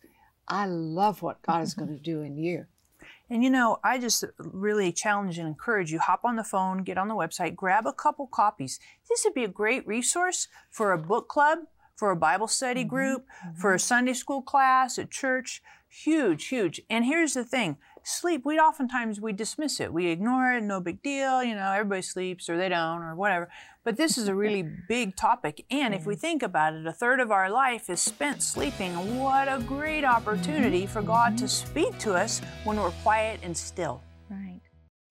I 0.48 0.66
love 0.66 1.22
what 1.22 1.42
God 1.42 1.64
is 1.64 1.74
going 1.74 1.90
to 1.90 2.00
do 2.02 2.22
in 2.22 2.38
you. 2.38 2.66
And 3.30 3.44
you 3.46 3.50
know, 3.50 3.80
I 3.82 3.98
just 3.98 4.26
really 4.38 4.92
challenge 4.92 5.38
and 5.38 5.48
encourage 5.48 5.90
you 5.90 6.00
hop 6.00 6.26
on 6.26 6.36
the 6.36 6.44
phone, 6.44 6.84
get 6.84 6.98
on 6.98 7.08
the 7.08 7.16
website, 7.16 7.56
grab 7.56 7.88
a 7.88 7.94
couple 7.94 8.28
copies. 8.28 8.78
This 9.08 9.24
would 9.24 9.34
be 9.34 9.46
a 9.46 9.48
great 9.48 9.88
resource 9.88 10.50
for 10.70 10.92
a 10.92 10.98
book 10.98 11.30
club, 11.30 11.60
for 11.96 12.12
a 12.12 12.16
Bible 12.16 12.50
study 12.50 12.82
mm-hmm. 12.82 12.90
group, 12.90 13.26
mm-hmm. 13.46 13.58
for 13.58 13.74
a 13.74 13.80
Sunday 13.80 14.14
school 14.14 14.42
class 14.42 15.00
at 15.00 15.12
church. 15.12 15.62
Huge, 15.88 16.48
huge. 16.48 16.82
And 16.90 17.06
here's 17.06 17.34
the 17.34 17.46
thing 17.46 17.78
sleep, 18.04 18.46
we 18.46 18.60
oftentimes 18.60 19.22
we 19.22 19.34
dismiss 19.34 19.80
it. 19.80 19.94
We 19.94 20.08
ignore 20.08 20.54
it, 20.54 20.64
no 20.64 20.80
big 20.80 21.02
deal, 21.02 21.44
you 21.44 21.56
know, 21.56 21.72
everybody 21.72 22.02
sleeps 22.02 22.50
or 22.50 22.58
they 22.58 22.70
don't 22.70 23.02
or 23.02 23.16
whatever. 23.16 23.50
But 23.84 23.98
this 23.98 24.18
is 24.18 24.28
a 24.28 24.36
really 24.36 24.64
big 24.88 25.16
topic. 25.16 25.66
And 25.72 25.94
if 25.94 26.06
we 26.06 26.16
think 26.16 26.44
about 26.44 26.74
it, 26.74 26.86
a 26.86 26.94
third 26.94 27.20
of 27.20 27.32
our 27.32 27.50
life 27.50 27.90
is 27.90 28.00
spent 28.00 28.44
sleeping. 28.44 29.18
What 29.18 29.48
a 29.48 29.60
great 29.60 30.04
opportunity 30.04 30.86
for 30.86 31.02
God 31.02 31.38
to 31.40 31.48
speak 31.48 31.98
to 32.00 32.14
us 32.14 32.42
when 32.64 32.78
we're 32.78 32.92
quiet 33.04 33.40
and 33.42 33.58
still. 33.58 34.02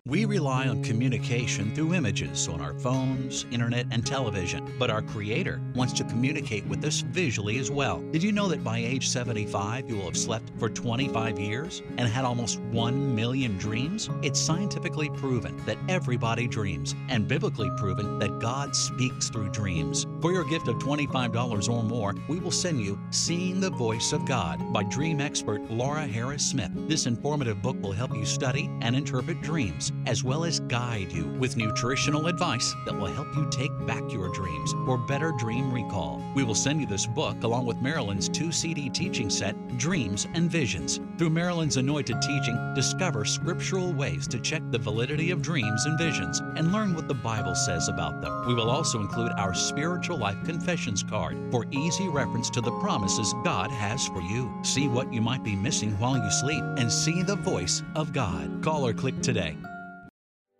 We 0.06 0.24
rely 0.24 0.66
on 0.66 0.82
communication 0.82 1.74
through 1.74 1.92
images 1.92 2.48
on 2.48 2.62
our 2.62 2.72
phones, 2.72 3.44
internet, 3.50 3.86
and 3.90 4.04
television, 4.04 4.72
but 4.78 4.88
our 4.88 5.02
Creator 5.02 5.60
wants 5.74 5.92
to 5.94 6.04
communicate 6.04 6.66
with 6.66 6.82
us 6.86 7.02
visually 7.02 7.58
as 7.58 7.70
well. 7.70 8.00
Did 8.10 8.22
you 8.22 8.32
know 8.32 8.48
that 8.48 8.64
by 8.64 8.78
age 8.78 9.10
75, 9.10 9.90
you 9.90 9.96
will 9.96 10.06
have 10.06 10.16
slept 10.16 10.52
for 10.58 10.70
25 10.70 11.38
years 11.38 11.82
and 11.98 12.08
had 12.08 12.24
almost 12.24 12.60
1 12.60 13.14
million 13.14 13.58
dreams? 13.58 14.08
It's 14.22 14.40
scientifically 14.40 15.10
proven 15.10 15.54
that 15.66 15.76
everybody 15.86 16.48
dreams, 16.48 16.94
and 17.10 17.28
biblically 17.28 17.70
proven 17.76 18.18
that 18.20 18.38
God 18.38 18.74
speaks 18.74 19.28
through 19.28 19.50
dreams. 19.50 20.06
For 20.22 20.32
your 20.32 20.44
gift 20.44 20.68
of 20.68 20.76
$25 20.76 21.68
or 21.68 21.82
more, 21.82 22.14
we 22.26 22.40
will 22.40 22.50
send 22.50 22.80
you 22.80 22.98
Seeing 23.10 23.60
the 23.60 23.70
Voice 23.70 24.14
of 24.14 24.24
God 24.24 24.72
by 24.72 24.82
dream 24.84 25.20
expert 25.20 25.70
Laura 25.70 26.06
Harris 26.06 26.46
Smith. 26.46 26.70
This 26.88 27.04
informative 27.04 27.60
book 27.60 27.76
will 27.82 27.92
help 27.92 28.16
you 28.16 28.24
study 28.24 28.70
and 28.80 28.96
interpret 28.96 29.42
dreams 29.42 29.89
as 30.06 30.24
well 30.24 30.44
as 30.44 30.60
guide 30.60 31.12
you 31.12 31.26
with 31.38 31.56
nutritional 31.56 32.26
advice 32.26 32.74
that 32.84 32.94
will 32.94 33.06
help 33.06 33.34
you 33.36 33.48
take 33.50 33.70
back 33.86 34.02
your 34.12 34.28
dreams 34.32 34.72
for 34.84 34.98
better 34.98 35.32
dream 35.38 35.72
recall. 35.72 36.22
We 36.34 36.44
will 36.44 36.54
send 36.54 36.80
you 36.80 36.86
this 36.86 37.06
book 37.06 37.42
along 37.42 37.66
with 37.66 37.82
Marilyn's 37.82 38.28
two 38.28 38.52
CD 38.52 38.88
teaching 38.90 39.30
set, 39.30 39.54
Dreams 39.78 40.26
and 40.34 40.50
Visions. 40.50 41.00
Through 41.18 41.30
Marilyn's 41.30 41.76
anointed 41.76 42.20
teaching, 42.22 42.72
discover 42.74 43.24
scriptural 43.24 43.92
ways 43.92 44.26
to 44.28 44.38
check 44.40 44.62
the 44.70 44.78
validity 44.78 45.30
of 45.30 45.42
dreams 45.42 45.86
and 45.86 45.98
visions 45.98 46.40
and 46.56 46.72
learn 46.72 46.94
what 46.94 47.08
the 47.08 47.14
Bible 47.14 47.54
says 47.54 47.88
about 47.88 48.20
them. 48.20 48.46
We 48.46 48.54
will 48.54 48.70
also 48.70 49.00
include 49.00 49.32
our 49.32 49.54
Spiritual 49.54 50.18
Life 50.18 50.42
Confessions 50.44 51.02
card 51.02 51.36
for 51.50 51.66
easy 51.70 52.08
reference 52.08 52.50
to 52.50 52.60
the 52.60 52.78
promises 52.80 53.34
God 53.44 53.70
has 53.70 54.06
for 54.08 54.20
you. 54.20 54.52
See 54.62 54.88
what 54.88 55.12
you 55.12 55.20
might 55.20 55.42
be 55.42 55.56
missing 55.56 55.98
while 55.98 56.16
you 56.16 56.30
sleep 56.30 56.64
and 56.76 56.90
see 56.90 57.22
the 57.22 57.36
voice 57.36 57.82
of 57.94 58.12
God. 58.12 58.62
Call 58.62 58.86
or 58.86 58.92
click 58.92 59.20
today. 59.20 59.56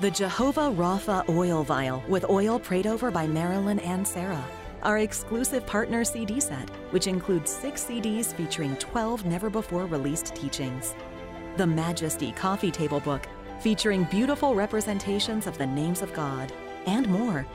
the 0.00 0.10
Jehovah 0.10 0.70
Rapha 0.70 1.28
oil 1.28 1.62
vial 1.62 2.02
with 2.08 2.24
oil 2.30 2.58
prayed 2.58 2.86
over 2.86 3.10
by 3.10 3.26
Marilyn 3.26 3.78
and 3.80 4.08
Sarah. 4.08 4.42
Our 4.82 5.00
exclusive 5.00 5.66
partner 5.66 6.04
CD 6.04 6.40
set, 6.40 6.70
which 6.90 7.06
includes 7.06 7.50
six 7.50 7.84
CDs 7.84 8.32
featuring 8.32 8.76
12 8.76 9.26
never 9.26 9.50
before 9.50 9.84
released 9.84 10.34
teachings. 10.34 10.94
The 11.58 11.66
Majesty 11.66 12.32
Coffee 12.32 12.70
Table 12.70 13.00
Book, 13.00 13.28
featuring 13.60 14.04
beautiful 14.04 14.54
representations 14.54 15.46
of 15.46 15.58
the 15.58 15.66
names 15.66 16.00
of 16.00 16.14
God, 16.14 16.50
and 16.86 17.06
more. 17.06 17.46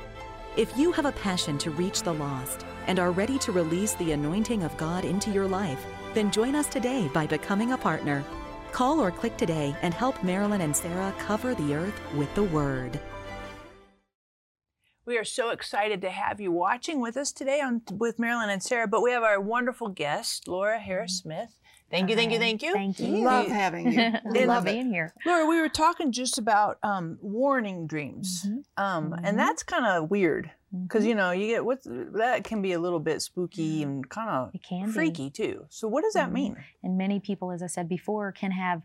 If 0.56 0.78
you 0.78 0.92
have 0.92 1.06
a 1.06 1.14
passion 1.14 1.58
to 1.58 1.72
reach 1.72 2.04
the 2.04 2.14
lost 2.14 2.64
and 2.86 3.00
are 3.00 3.10
ready 3.10 3.40
to 3.40 3.52
release 3.52 3.96
the 3.96 4.12
anointing 4.12 4.62
of 4.62 4.78
God 4.78 5.04
into 5.04 5.32
your 5.32 5.48
life, 5.48 5.84
then 6.14 6.30
join 6.30 6.54
us 6.54 6.68
today 6.68 7.10
by 7.12 7.26
becoming 7.26 7.72
a 7.72 7.78
partner. 7.78 8.24
Call 8.76 9.00
or 9.00 9.10
click 9.10 9.38
today 9.38 9.74
and 9.84 9.94
help 9.94 10.22
Marilyn 10.22 10.60
and 10.60 10.76
Sarah 10.76 11.16
cover 11.18 11.56
the 11.56 11.74
earth 11.74 11.98
with 12.14 12.36
the 12.36 12.44
Word. 12.44 13.00
We 15.06 15.18
are 15.18 15.24
so 15.24 15.52
excited 15.52 16.02
to 16.02 16.10
have 16.10 16.42
you 16.42 16.52
watching 16.52 17.00
with 17.00 17.16
us 17.16 17.32
today 17.32 17.62
on 17.62 17.84
with 17.90 18.20
Marilyn 18.20 18.50
and 18.50 18.62
Sarah, 18.62 18.86
but 18.86 19.02
we 19.02 19.12
have 19.12 19.24
our 19.24 19.40
wonderful 19.40 19.88
guest, 19.88 20.50
Laura 20.50 20.78
Harris 20.78 21.20
Smith. 21.20 21.58
Thank 21.90 22.10
you, 22.10 22.18
thank 22.18 22.34
you, 22.34 22.38
thank 22.38 22.62
you. 22.62 22.74
Thank 22.74 23.00
you. 23.00 23.24
Love 23.24 23.48
having 23.48 23.94
you. 23.94 24.12
love 24.46 24.66
being 24.66 24.92
here. 24.92 25.14
Laura, 25.26 25.46
we 25.46 25.62
were 25.62 25.70
talking 25.70 26.12
just 26.12 26.38
about 26.38 26.78
um, 26.84 27.18
warning 27.22 27.88
dreams, 27.88 28.46
mm-hmm. 28.46 28.58
Um, 28.76 29.12
mm-hmm. 29.12 29.24
and 29.24 29.40
that's 29.40 29.64
kind 29.64 29.86
of 29.86 30.12
weird 30.12 30.52
because 30.84 31.02
mm-hmm. 31.02 31.10
you 31.10 31.16
know 31.16 31.32
you 31.32 31.48
get 31.48 31.66
what 31.66 31.80
that 31.84 32.44
can 32.44 32.62
be 32.62 32.74
a 32.74 32.80
little 32.80 33.00
bit 33.00 33.22
spooky 33.22 33.84
and 33.84 34.08
kind 34.10 34.30
of 34.30 34.94
freaky 34.94 35.26
be. 35.26 35.30
too. 35.30 35.66
So 35.70 35.88
what 35.88 36.04
does 36.04 36.14
that 36.14 36.26
mm-hmm. 36.26 36.34
mean? 36.34 36.64
And 36.84 36.98
many 36.98 37.20
people, 37.20 37.52
as 37.52 37.62
I 37.64 37.68
said 37.68 37.88
before, 37.88 38.32
can 38.32 38.52
have 38.52 38.82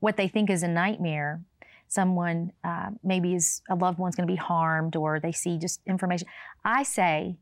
what 0.00 0.16
they 0.16 0.28
think 0.28 0.50
is 0.50 0.62
a 0.62 0.68
nightmare. 0.68 1.42
Someone 1.88 2.52
uh, 2.64 2.90
maybe 3.02 3.34
is 3.34 3.62
a 3.70 3.74
loved 3.74 3.98
one's 3.98 4.16
going 4.16 4.26
to 4.26 4.32
be 4.32 4.38
harmed, 4.38 4.96
or 4.96 5.20
they 5.20 5.32
see 5.32 5.58
just 5.58 5.80
information. 5.86 6.26
I 6.64 6.82
say 6.82 7.36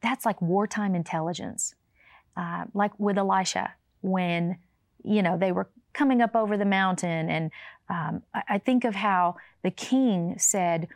that's 0.00 0.24
like 0.24 0.40
wartime 0.40 0.94
intelligence, 0.94 1.74
uh, 2.36 2.64
like 2.74 2.98
with 2.98 3.18
Elisha 3.18 3.74
when 4.00 4.58
you 5.04 5.22
know 5.22 5.36
they 5.36 5.52
were 5.52 5.68
coming 5.92 6.20
up 6.20 6.34
over 6.34 6.56
the 6.56 6.64
mountain, 6.64 7.28
and 7.28 7.50
um, 7.88 8.22
I, 8.34 8.42
I 8.50 8.58
think 8.58 8.84
of 8.84 8.94
how 8.94 9.36
the 9.62 9.70
king 9.70 10.36
said 10.38 10.88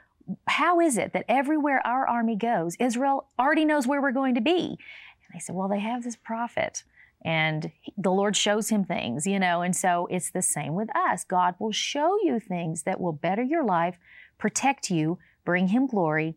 how 0.46 0.80
is 0.80 0.96
it 0.96 1.12
that 1.12 1.25
everywhere 1.28 1.84
our 1.87 2.06
army 2.06 2.37
goes, 2.37 2.76
Israel 2.78 3.28
already 3.38 3.64
knows 3.64 3.87
where 3.87 4.00
we're 4.00 4.12
going 4.12 4.34
to 4.34 4.40
be? 4.40 4.58
And 4.60 5.34
they 5.34 5.38
said, 5.38 5.54
well, 5.54 5.68
they 5.68 5.80
have 5.80 6.02
this 6.02 6.16
prophet. 6.16 6.82
and 7.22 7.70
the 7.99 8.10
Lord 8.10 8.37
shows 8.37 8.70
him 8.70 8.84
things, 8.84 9.26
you 9.26 9.38
know, 9.38 9.60
and 9.62 9.76
so 9.76 10.06
it's 10.10 10.30
the 10.30 10.42
same 10.42 10.75
with 10.75 10.88
us. 10.96 11.25
God 11.25 11.54
will 11.58 11.72
show 11.72 12.16
you 12.22 12.40
things 12.40 12.84
that 12.84 13.00
will 13.00 13.12
better 13.12 13.42
your 13.42 13.64
life, 13.64 13.99
protect 14.38 14.90
you, 14.90 15.18
bring 15.44 15.68
him 15.68 15.87
glory. 15.87 16.37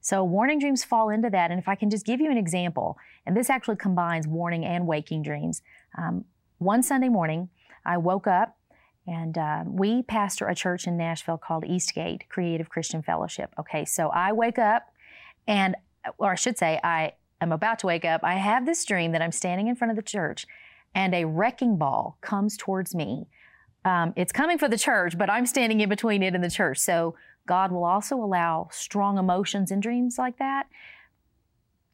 So 0.00 0.22
warning 0.22 0.60
dreams 0.60 0.84
fall 0.84 1.10
into 1.10 1.30
that. 1.30 1.50
And 1.50 1.58
if 1.58 1.68
I 1.68 1.74
can 1.74 1.90
just 1.90 2.06
give 2.06 2.20
you 2.20 2.30
an 2.30 2.38
example, 2.38 2.96
and 3.26 3.36
this 3.36 3.50
actually 3.50 3.76
combines 3.76 4.26
warning 4.26 4.64
and 4.64 4.86
waking 4.86 5.22
dreams. 5.22 5.62
Um, 5.98 6.24
one 6.58 6.82
Sunday 6.82 7.08
morning, 7.08 7.48
I 7.84 7.96
woke 7.96 8.26
up 8.26 8.56
and 9.10 9.36
uh, 9.36 9.64
we 9.66 10.02
pastor 10.02 10.46
a 10.46 10.54
church 10.54 10.86
in 10.86 10.96
Nashville 10.96 11.36
called 11.36 11.64
Eastgate 11.64 12.28
Creative 12.28 12.68
Christian 12.68 13.02
Fellowship. 13.02 13.52
Okay, 13.58 13.84
so 13.84 14.08
I 14.10 14.30
wake 14.32 14.58
up 14.58 14.84
and, 15.48 15.74
or 16.16 16.30
I 16.30 16.34
should 16.36 16.56
say, 16.56 16.78
I 16.84 17.14
am 17.40 17.50
about 17.50 17.80
to 17.80 17.88
wake 17.88 18.04
up. 18.04 18.20
I 18.22 18.34
have 18.34 18.66
this 18.66 18.84
dream 18.84 19.10
that 19.10 19.20
I'm 19.20 19.32
standing 19.32 19.66
in 19.66 19.74
front 19.74 19.90
of 19.90 19.96
the 19.96 20.02
church 20.02 20.46
and 20.94 21.12
a 21.12 21.24
wrecking 21.24 21.76
ball 21.76 22.18
comes 22.20 22.56
towards 22.56 22.94
me. 22.94 23.26
Um, 23.84 24.12
it's 24.14 24.30
coming 24.30 24.58
for 24.58 24.68
the 24.68 24.78
church, 24.78 25.18
but 25.18 25.28
I'm 25.28 25.46
standing 25.46 25.80
in 25.80 25.88
between 25.88 26.22
it 26.22 26.36
and 26.36 26.44
the 26.44 26.50
church. 26.50 26.78
So 26.78 27.16
God 27.48 27.72
will 27.72 27.84
also 27.84 28.14
allow 28.14 28.68
strong 28.70 29.18
emotions 29.18 29.72
in 29.72 29.80
dreams 29.80 30.18
like 30.18 30.38
that 30.38 30.66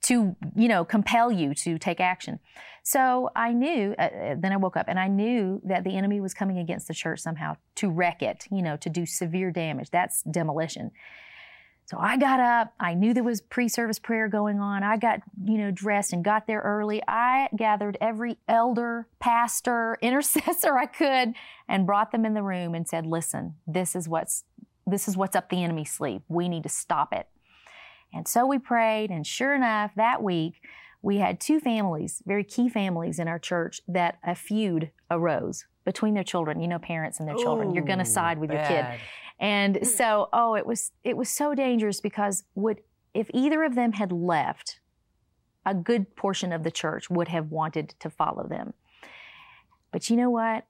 to, 0.06 0.36
you 0.54 0.68
know, 0.68 0.84
compel 0.84 1.32
you 1.32 1.54
to 1.54 1.78
take 1.78 2.00
action. 2.00 2.38
So 2.82 3.30
I 3.34 3.52
knew, 3.52 3.94
uh, 3.98 4.02
uh, 4.02 4.34
then 4.38 4.52
I 4.52 4.56
woke 4.56 4.76
up 4.76 4.86
and 4.88 4.98
I 4.98 5.08
knew 5.08 5.60
that 5.64 5.82
the 5.82 5.96
enemy 5.96 6.20
was 6.20 6.34
coming 6.34 6.58
against 6.58 6.86
the 6.86 6.94
church 6.94 7.20
somehow 7.20 7.56
to 7.76 7.90
wreck 7.90 8.22
it, 8.22 8.46
you 8.50 8.62
know, 8.62 8.76
to 8.76 8.88
do 8.88 9.04
severe 9.04 9.50
damage. 9.50 9.90
That's 9.90 10.22
demolition. 10.22 10.92
So 11.86 11.98
I 12.00 12.16
got 12.16 12.38
up. 12.38 12.75
I 12.78 12.94
knew 12.94 13.14
there 13.14 13.25
was 13.25 13.40
pre-service 13.40 13.98
prayer 13.98 14.28
going 14.28 14.60
on. 14.60 14.84
I 14.84 14.96
got, 14.96 15.20
you 15.44 15.58
know, 15.58 15.70
dressed 15.72 16.12
and 16.12 16.25
got 16.25 16.46
there 16.46 16.60
early. 16.60 17.00
I 17.06 17.48
gathered 17.56 17.96
every 18.00 18.38
elder, 18.48 19.08
pastor, 19.18 19.98
intercessor 20.02 20.76
I 20.76 20.86
could 20.86 21.34
and 21.68 21.86
brought 21.86 22.12
them 22.12 22.25
in 22.25 22.34
the 22.34 22.42
room 22.42 22.75
and 22.75 22.88
said, 22.88 23.06
"Listen, 23.06 23.54
this 23.66 23.94
is 23.94 24.08
what's 24.08 24.44
this 24.84 25.08
is 25.08 25.16
what's 25.16 25.36
up 25.36 25.48
the 25.48 25.62
enemy's 25.62 25.92
sleeve. 25.92 26.22
We 26.28 26.48
need 26.48 26.64
to 26.64 26.68
stop 26.68 27.12
it." 27.12 27.28
And 28.16 28.26
so 28.26 28.46
we 28.46 28.58
prayed, 28.58 29.11
and 29.11 29.26
sure 29.26 29.54
enough, 29.54 29.92
that 29.96 30.23
week 30.23 30.62
we 31.02 31.18
had 31.18 31.38
two 31.38 31.61
families, 31.61 32.23
very 32.26 32.44
key 32.44 32.68
families 32.68 33.18
in 33.18 33.28
our 33.28 33.38
church, 33.38 33.80
that 33.87 34.18
a 34.25 34.35
feud 34.35 34.90
arose 35.11 35.66
between 35.85 36.14
their 36.14 36.25
children. 36.25 36.61
You 36.61 36.68
know, 36.68 36.78
parents 36.78 37.20
and 37.20 37.28
their 37.28 37.37
children. 37.37 37.75
You're 37.75 37.85
going 37.85 37.99
to 37.99 38.04
side 38.04 38.38
with 38.38 38.50
bad. 38.50 38.70
your 38.70 38.82
kid. 38.82 39.00
And 39.38 39.76
mm. 39.76 39.87
so, 39.87 40.28
oh, 40.32 40.54
it 40.54 40.66
was 40.66 40.92
it 41.04 41.16
was 41.16 41.28
so 41.28 41.54
dangerous 41.54 42.00
because 42.00 42.44
would 42.54 42.80
if 43.12 43.30
either 43.35 43.62
of 43.62 43.75
them 43.75 43.92
had 43.92 44.12
left, 44.12 44.80
a 45.66 45.75
good 45.75 46.16
portion 46.16 46.52
of 46.52 46.62
the 46.62 46.70
church 46.70 47.11
would 47.11 47.28
have 47.28 47.50
wanted 47.50 47.94
to 48.00 48.08
follow 48.08 48.46
them. 48.49 48.73
But 49.92 50.08
you 50.08 50.16
know 50.16 50.30
what? 50.30 50.64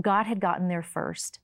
God 0.00 0.26
had 0.26 0.40
gotten 0.40 0.68
there 0.68 0.82
first. 0.82 1.38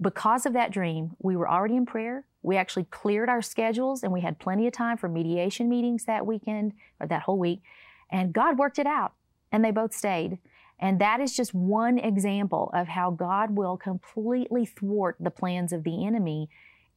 Because 0.00 0.46
of 0.46 0.52
that 0.52 0.70
dream, 0.72 1.16
we 1.18 1.36
were 1.36 1.48
already 1.48 1.76
in 1.76 1.86
prayer. 1.86 2.24
We 2.42 2.56
actually 2.56 2.84
cleared 2.84 3.28
our 3.28 3.42
schedules 3.42 4.02
and 4.02 4.12
we 4.12 4.20
had 4.20 4.38
plenty 4.38 4.66
of 4.66 4.72
time 4.72 4.96
for 4.96 5.08
mediation 5.08 5.68
meetings 5.68 6.04
that 6.04 6.26
weekend 6.26 6.72
or 7.00 7.06
that 7.06 7.22
whole 7.22 7.38
week. 7.38 7.62
And 8.10 8.32
God 8.32 8.58
worked 8.58 8.78
it 8.78 8.86
out 8.86 9.12
and 9.52 9.64
they 9.64 9.70
both 9.70 9.92
stayed. 9.92 10.38
And 10.80 11.00
that 11.00 11.20
is 11.20 11.34
just 11.34 11.52
one 11.52 11.98
example 11.98 12.70
of 12.72 12.86
how 12.88 13.10
God 13.10 13.56
will 13.56 13.76
completely 13.76 14.64
thwart 14.64 15.16
the 15.18 15.30
plans 15.30 15.72
of 15.72 15.82
the 15.82 16.06
enemy 16.06 16.48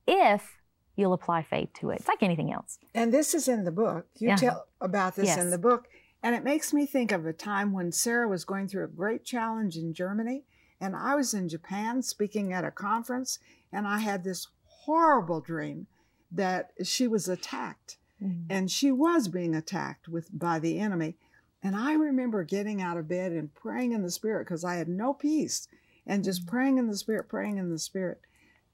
if 0.08 0.60
you'll 0.96 1.14
apply 1.14 1.42
faith 1.42 1.70
to 1.80 1.90
it. 1.90 2.00
It's 2.00 2.08
like 2.08 2.22
anything 2.22 2.52
else. 2.52 2.78
And 2.94 3.12
this 3.12 3.34
is 3.34 3.48
in 3.48 3.64
the 3.64 3.72
book. 3.72 4.06
You 4.20 4.30
yeah. 4.30 4.36
tell 4.36 4.68
about 4.80 5.16
this 5.16 5.28
yes. 5.28 5.40
in 5.40 5.50
the 5.50 5.58
book. 5.58 5.88
And 6.22 6.36
it 6.36 6.44
makes 6.44 6.72
me 6.72 6.86
think 6.86 7.12
of 7.12 7.26
a 7.26 7.34
time 7.34 7.74
when 7.74 7.92
Sarah 7.92 8.28
was 8.28 8.46
going 8.46 8.68
through 8.68 8.86
a 8.86 8.90
great 8.90 9.26
challenge 9.26 9.76
in 9.76 9.94
Germany. 9.94 10.44
And 10.80 10.96
I 10.96 11.16
was 11.16 11.34
in 11.34 11.50
Japan 11.50 12.04
speaking 12.04 12.54
at 12.54 12.64
a 12.64 12.72
conference. 12.72 13.40
And 13.74 13.88
I 13.88 13.98
had 13.98 14.24
this 14.24 14.48
horrible 14.92 15.40
dream 15.40 15.88
that 16.32 16.72
she 16.84 17.08
was 17.08 17.30
attacked. 17.30 17.98
Mm-hmm. 18.22 18.48
And 18.50 18.70
she 18.70 18.92
was 18.92 19.28
being 19.30 19.56
attacked 19.56 20.08
with 20.08 20.38
by 20.38 20.60
the 20.60 20.80
enemy. 20.80 21.16
And 21.64 21.76
I 21.76 21.94
remember 21.94 22.44
getting 22.44 22.82
out 22.82 22.98
of 22.98 23.08
bed 23.08 23.32
and 23.32 23.54
praying 23.54 23.94
in 23.94 24.04
the 24.04 24.12
Spirit 24.12 24.46
because 24.46 24.64
I 24.64 24.76
had 24.76 24.90
no 24.90 25.14
peace 25.14 25.68
and 26.06 26.24
just 26.24 26.46
mm. 26.46 26.50
praying 26.50 26.78
in 26.78 26.88
the 26.88 26.98
Spirit, 26.98 27.30
praying 27.30 27.58
in 27.58 27.70
the 27.70 27.80
Spirit. 27.80 28.20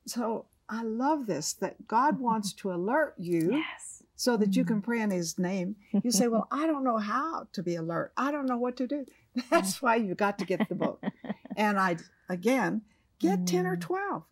So 0.05 0.45
I 0.69 0.83
love 0.83 1.27
this 1.27 1.53
that 1.53 1.87
God 1.87 2.19
wants 2.19 2.53
to 2.53 2.71
alert 2.71 3.13
you 3.17 3.51
yes. 3.51 4.03
so 4.15 4.37
that 4.37 4.55
you 4.55 4.65
can 4.65 4.81
mm. 4.81 4.83
pray 4.83 5.01
in 5.01 5.11
His 5.11 5.37
name. 5.37 5.75
You 6.03 6.11
say, 6.11 6.27
Well, 6.27 6.47
I 6.51 6.65
don't 6.65 6.83
know 6.83 6.97
how 6.97 7.47
to 7.53 7.63
be 7.63 7.75
alert. 7.75 8.13
I 8.17 8.31
don't 8.31 8.47
know 8.47 8.57
what 8.57 8.77
to 8.77 8.87
do. 8.87 9.05
That's 9.49 9.81
why 9.81 9.97
you 9.97 10.15
got 10.15 10.39
to 10.39 10.45
get 10.45 10.67
the 10.67 10.75
book. 10.75 11.03
and 11.57 11.77
I, 11.77 11.97
again, 12.29 12.81
get 13.19 13.45
10 13.45 13.65
or 13.65 13.77
mm. 13.77 13.81
12. 13.81 14.23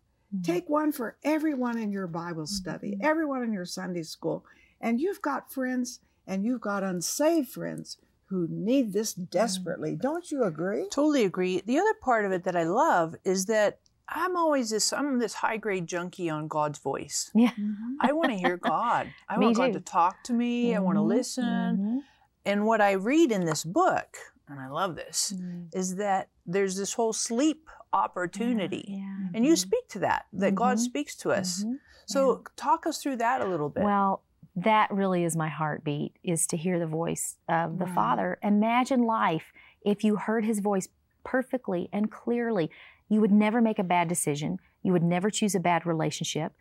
Take 0.42 0.68
one 0.68 0.92
for 0.92 1.16
everyone 1.24 1.78
in 1.78 1.92
your 1.92 2.06
Bible 2.06 2.46
study, 2.46 2.92
mm-hmm. 2.92 3.04
everyone 3.04 3.42
in 3.42 3.52
your 3.52 3.64
Sunday 3.64 4.02
school. 4.02 4.44
And 4.80 5.00
you've 5.00 5.22
got 5.22 5.52
friends 5.52 6.00
and 6.26 6.44
you've 6.44 6.60
got 6.60 6.82
unsaved 6.82 7.48
friends 7.48 7.98
who 8.26 8.46
need 8.50 8.92
this 8.92 9.14
mm. 9.14 9.30
desperately. 9.30 9.96
Don't 9.96 10.30
you 10.30 10.44
agree? 10.44 10.88
Totally 10.90 11.24
agree. 11.24 11.62
The 11.64 11.78
other 11.78 11.94
part 12.00 12.24
of 12.24 12.32
it 12.32 12.44
that 12.44 12.56
I 12.56 12.64
love 12.64 13.14
is 13.24 13.46
that 13.46 13.78
I'm 14.08 14.36
always 14.36 14.70
this 14.70 14.92
I'm 14.92 15.18
this 15.18 15.34
high 15.34 15.56
grade 15.56 15.86
junkie 15.86 16.30
on 16.30 16.48
God's 16.48 16.78
voice. 16.78 17.30
Yeah. 17.34 17.50
Mm-hmm. 17.50 17.96
I 18.00 18.12
want 18.12 18.30
to 18.30 18.38
hear 18.38 18.56
God. 18.56 19.08
I 19.28 19.38
want 19.38 19.56
God 19.56 19.72
to 19.72 19.80
talk 19.80 20.22
to 20.24 20.32
me. 20.32 20.66
Mm-hmm. 20.66 20.76
I 20.76 20.80
want 20.80 20.96
to 20.96 21.02
listen. 21.02 21.44
Mm-hmm. 21.44 21.98
And 22.44 22.66
what 22.66 22.80
I 22.80 22.92
read 22.92 23.32
in 23.32 23.44
this 23.44 23.64
book, 23.64 24.16
and 24.48 24.60
I 24.60 24.68
love 24.68 24.94
this, 24.94 25.34
is 25.72 25.96
that 25.96 26.28
there's 26.46 26.76
this 26.76 26.94
whole 26.94 27.12
sleep 27.12 27.68
opportunity. 27.92 28.84
Yeah, 28.88 28.96
yeah. 28.96 29.28
And 29.34 29.44
you 29.44 29.52
mm-hmm. 29.52 29.56
speak 29.56 29.88
to 29.90 29.98
that, 30.00 30.26
that 30.32 30.54
God 30.54 30.76
mm-hmm. 30.76 30.84
speaks 30.84 31.14
to 31.16 31.30
us. 31.30 31.62
Mm-hmm. 31.62 31.74
So 32.06 32.44
talk 32.56 32.86
us 32.86 33.02
through 33.02 33.16
that 33.16 33.40
a 33.40 33.46
little 33.46 33.68
bit. 33.68 33.82
Well, 33.82 34.22
that 34.56 34.90
really 34.90 35.22
is 35.24 35.36
my 35.36 35.48
heartbeat 35.48 36.14
is 36.24 36.46
to 36.46 36.56
hear 36.56 36.78
the 36.78 36.86
voice 36.86 37.36
of 37.48 37.78
the 37.78 37.84
right. 37.84 37.94
father 37.94 38.38
imagine 38.42 39.02
life 39.02 39.52
if 39.84 40.02
you 40.02 40.16
heard 40.16 40.44
his 40.44 40.60
voice 40.60 40.88
perfectly 41.24 41.88
and 41.92 42.10
clearly 42.10 42.70
you 43.08 43.20
would 43.20 43.30
never 43.30 43.60
make 43.60 43.78
a 43.78 43.84
bad 43.84 44.08
decision 44.08 44.58
you 44.82 44.92
would 44.92 45.02
never 45.02 45.28
choose 45.28 45.54
a 45.54 45.60
bad 45.60 45.84
relationship 45.84 46.52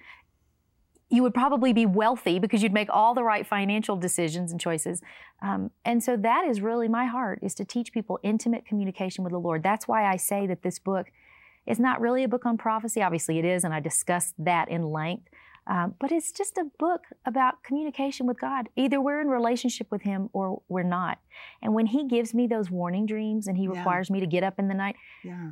you 1.15 1.23
would 1.23 1.33
probably 1.33 1.73
be 1.73 1.85
wealthy 1.85 2.39
because 2.39 2.61
you'd 2.61 2.73
make 2.73 2.89
all 2.91 3.13
the 3.13 3.23
right 3.23 3.45
financial 3.45 3.95
decisions 3.95 4.51
and 4.51 4.59
choices 4.59 5.01
um, 5.41 5.71
and 5.83 6.03
so 6.03 6.17
that 6.17 6.45
is 6.45 6.61
really 6.61 6.87
my 6.87 7.05
heart 7.05 7.39
is 7.41 7.55
to 7.55 7.65
teach 7.65 7.91
people 7.91 8.19
intimate 8.23 8.65
communication 8.65 9.23
with 9.23 9.31
the 9.31 9.39
lord 9.39 9.63
that's 9.63 9.87
why 9.87 10.05
i 10.05 10.15
say 10.15 10.45
that 10.45 10.61
this 10.61 10.79
book 10.79 11.07
is 11.65 11.79
not 11.79 11.99
really 11.99 12.23
a 12.23 12.27
book 12.27 12.45
on 12.45 12.57
prophecy 12.57 13.01
obviously 13.01 13.39
it 13.39 13.45
is 13.45 13.63
and 13.63 13.73
i 13.73 13.79
discuss 13.79 14.33
that 14.37 14.69
in 14.69 14.91
length 14.91 15.29
um, 15.67 15.95
but 15.99 16.11
it's 16.11 16.31
just 16.31 16.57
a 16.57 16.65
book 16.77 17.05
about 17.25 17.63
communication 17.63 18.27
with 18.27 18.39
God. 18.39 18.69
Either 18.75 19.01
we're 19.01 19.19
in 19.19 19.27
relationship 19.27 19.87
with 19.89 20.03
Him 20.03 20.29
or 20.31 20.61
we're 20.69 20.83
not. 20.83 21.19
And 21.61 21.73
when 21.73 21.87
He 21.87 22.07
gives 22.07 22.33
me 22.33 22.45
those 22.45 22.69
warning 22.69 23.05
dreams 23.05 23.47
and 23.47 23.57
He 23.57 23.63
yeah. 23.63 23.71
requires 23.71 24.11
me 24.11 24.19
to 24.19 24.27
get 24.27 24.43
up 24.43 24.59
in 24.59 24.67
the 24.67 24.75
night, 24.75 24.95
yeah. 25.23 25.51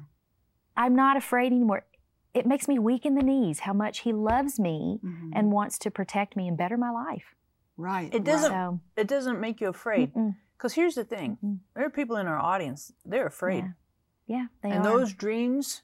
I'm 0.77 0.95
not 0.95 1.17
afraid 1.17 1.47
anymore. 1.47 1.85
It 2.33 2.45
makes 2.45 2.67
me 2.67 2.79
weak 2.79 3.05
in 3.05 3.15
the 3.15 3.23
knees 3.23 3.59
how 3.59 3.73
much 3.73 3.99
He 3.99 4.13
loves 4.13 4.59
me 4.59 4.99
mm-hmm. 5.03 5.31
and 5.33 5.51
wants 5.51 5.77
to 5.79 5.91
protect 5.91 6.35
me 6.35 6.47
and 6.47 6.57
better 6.57 6.77
my 6.77 6.89
life. 6.89 7.35
Right. 7.77 8.13
It 8.13 8.23
doesn't. 8.23 8.51
So, 8.51 8.79
it 8.97 9.07
doesn't 9.07 9.39
make 9.39 9.61
you 9.61 9.69
afraid. 9.69 10.11
Because 10.57 10.73
here's 10.73 10.95
the 10.95 11.03
thing: 11.03 11.37
Mm-mm. 11.43 11.59
there 11.75 11.85
are 11.85 11.89
people 11.89 12.17
in 12.17 12.27
our 12.27 12.39
audience. 12.39 12.93
They're 13.05 13.27
afraid. 13.27 13.65
Yeah, 14.27 14.37
yeah 14.37 14.45
they 14.61 14.69
and 14.69 14.85
are. 14.85 14.91
And 14.91 14.99
those 14.99 15.13
dreams. 15.13 15.81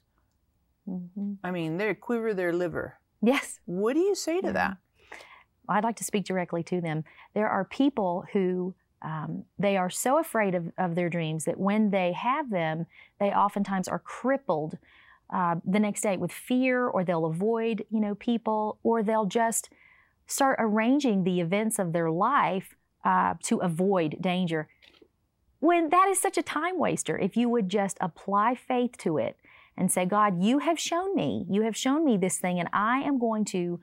Mm-hmm. 0.88 1.34
I 1.44 1.50
mean, 1.50 1.76
they 1.76 1.94
quiver 1.94 2.34
their 2.34 2.52
liver. 2.52 2.98
Yes. 3.22 3.60
What 3.66 3.94
do 3.94 4.00
you 4.00 4.14
say 4.14 4.40
to 4.40 4.48
mm-hmm. 4.48 4.54
that? 4.54 4.76
I'd 5.68 5.84
like 5.84 5.96
to 5.96 6.04
speak 6.04 6.24
directly 6.24 6.62
to 6.64 6.80
them. 6.80 7.04
There 7.34 7.48
are 7.48 7.64
people 7.64 8.24
who 8.32 8.74
um, 9.02 9.44
they 9.58 9.76
are 9.76 9.90
so 9.90 10.18
afraid 10.18 10.54
of, 10.54 10.72
of 10.76 10.94
their 10.94 11.08
dreams 11.08 11.44
that 11.44 11.58
when 11.58 11.90
they 11.90 12.12
have 12.12 12.50
them, 12.50 12.86
they 13.18 13.30
oftentimes 13.30 13.88
are 13.88 13.98
crippled 13.98 14.78
uh, 15.32 15.56
the 15.64 15.78
next 15.78 16.00
day 16.02 16.16
with 16.16 16.32
fear, 16.32 16.86
or 16.86 17.04
they'll 17.04 17.26
avoid, 17.26 17.84
you 17.90 18.00
know, 18.00 18.14
people, 18.14 18.78
or 18.82 19.02
they'll 19.02 19.26
just 19.26 19.70
start 20.26 20.56
arranging 20.58 21.24
the 21.24 21.40
events 21.40 21.78
of 21.78 21.92
their 21.92 22.10
life 22.10 22.76
uh, 23.04 23.34
to 23.42 23.58
avoid 23.58 24.16
danger. 24.20 24.68
When 25.60 25.90
that 25.90 26.08
is 26.08 26.20
such 26.20 26.38
a 26.38 26.42
time 26.42 26.78
waster, 26.78 27.18
if 27.18 27.36
you 27.36 27.48
would 27.48 27.68
just 27.68 27.98
apply 28.00 28.54
faith 28.54 28.96
to 28.98 29.18
it 29.18 29.36
and 29.76 29.90
say, 29.90 30.04
God, 30.04 30.42
you 30.42 30.58
have 30.58 30.78
shown 30.78 31.14
me, 31.14 31.46
you 31.48 31.62
have 31.62 31.76
shown 31.76 32.04
me 32.04 32.16
this 32.16 32.38
thing, 32.38 32.58
and 32.58 32.68
I 32.72 33.00
am 33.00 33.18
going 33.18 33.44
to, 33.46 33.80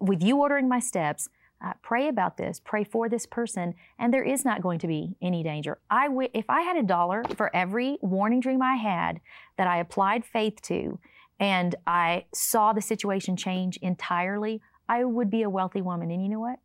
with 0.00 0.22
you 0.22 0.38
ordering 0.38 0.68
my 0.68 0.80
steps, 0.80 1.28
uh, 1.62 1.72
pray 1.82 2.08
about 2.08 2.36
this, 2.36 2.60
pray 2.64 2.84
for 2.84 3.08
this 3.08 3.26
person, 3.26 3.74
and 3.98 4.12
there 4.12 4.22
is 4.24 4.44
not 4.44 4.62
going 4.62 4.78
to 4.80 4.86
be 4.86 5.16
any 5.22 5.42
danger. 5.42 5.78
I 5.90 6.08
w- 6.08 6.28
if 6.34 6.48
I 6.48 6.62
had 6.62 6.76
a 6.76 6.82
dollar 6.82 7.24
for 7.36 7.54
every 7.54 7.98
warning 8.02 8.40
dream 8.40 8.62
I 8.62 8.74
had 8.76 9.20
that 9.56 9.66
I 9.66 9.78
applied 9.78 10.24
faith 10.24 10.60
to, 10.62 10.98
and 11.40 11.74
I 11.86 12.26
saw 12.32 12.72
the 12.72 12.82
situation 12.82 13.36
change 13.36 13.76
entirely, 13.78 14.60
I 14.88 15.04
would 15.04 15.30
be 15.30 15.42
a 15.42 15.50
wealthy 15.50 15.80
woman. 15.80 16.10
And 16.10 16.22
you 16.22 16.28
know 16.28 16.40
what? 16.40 16.58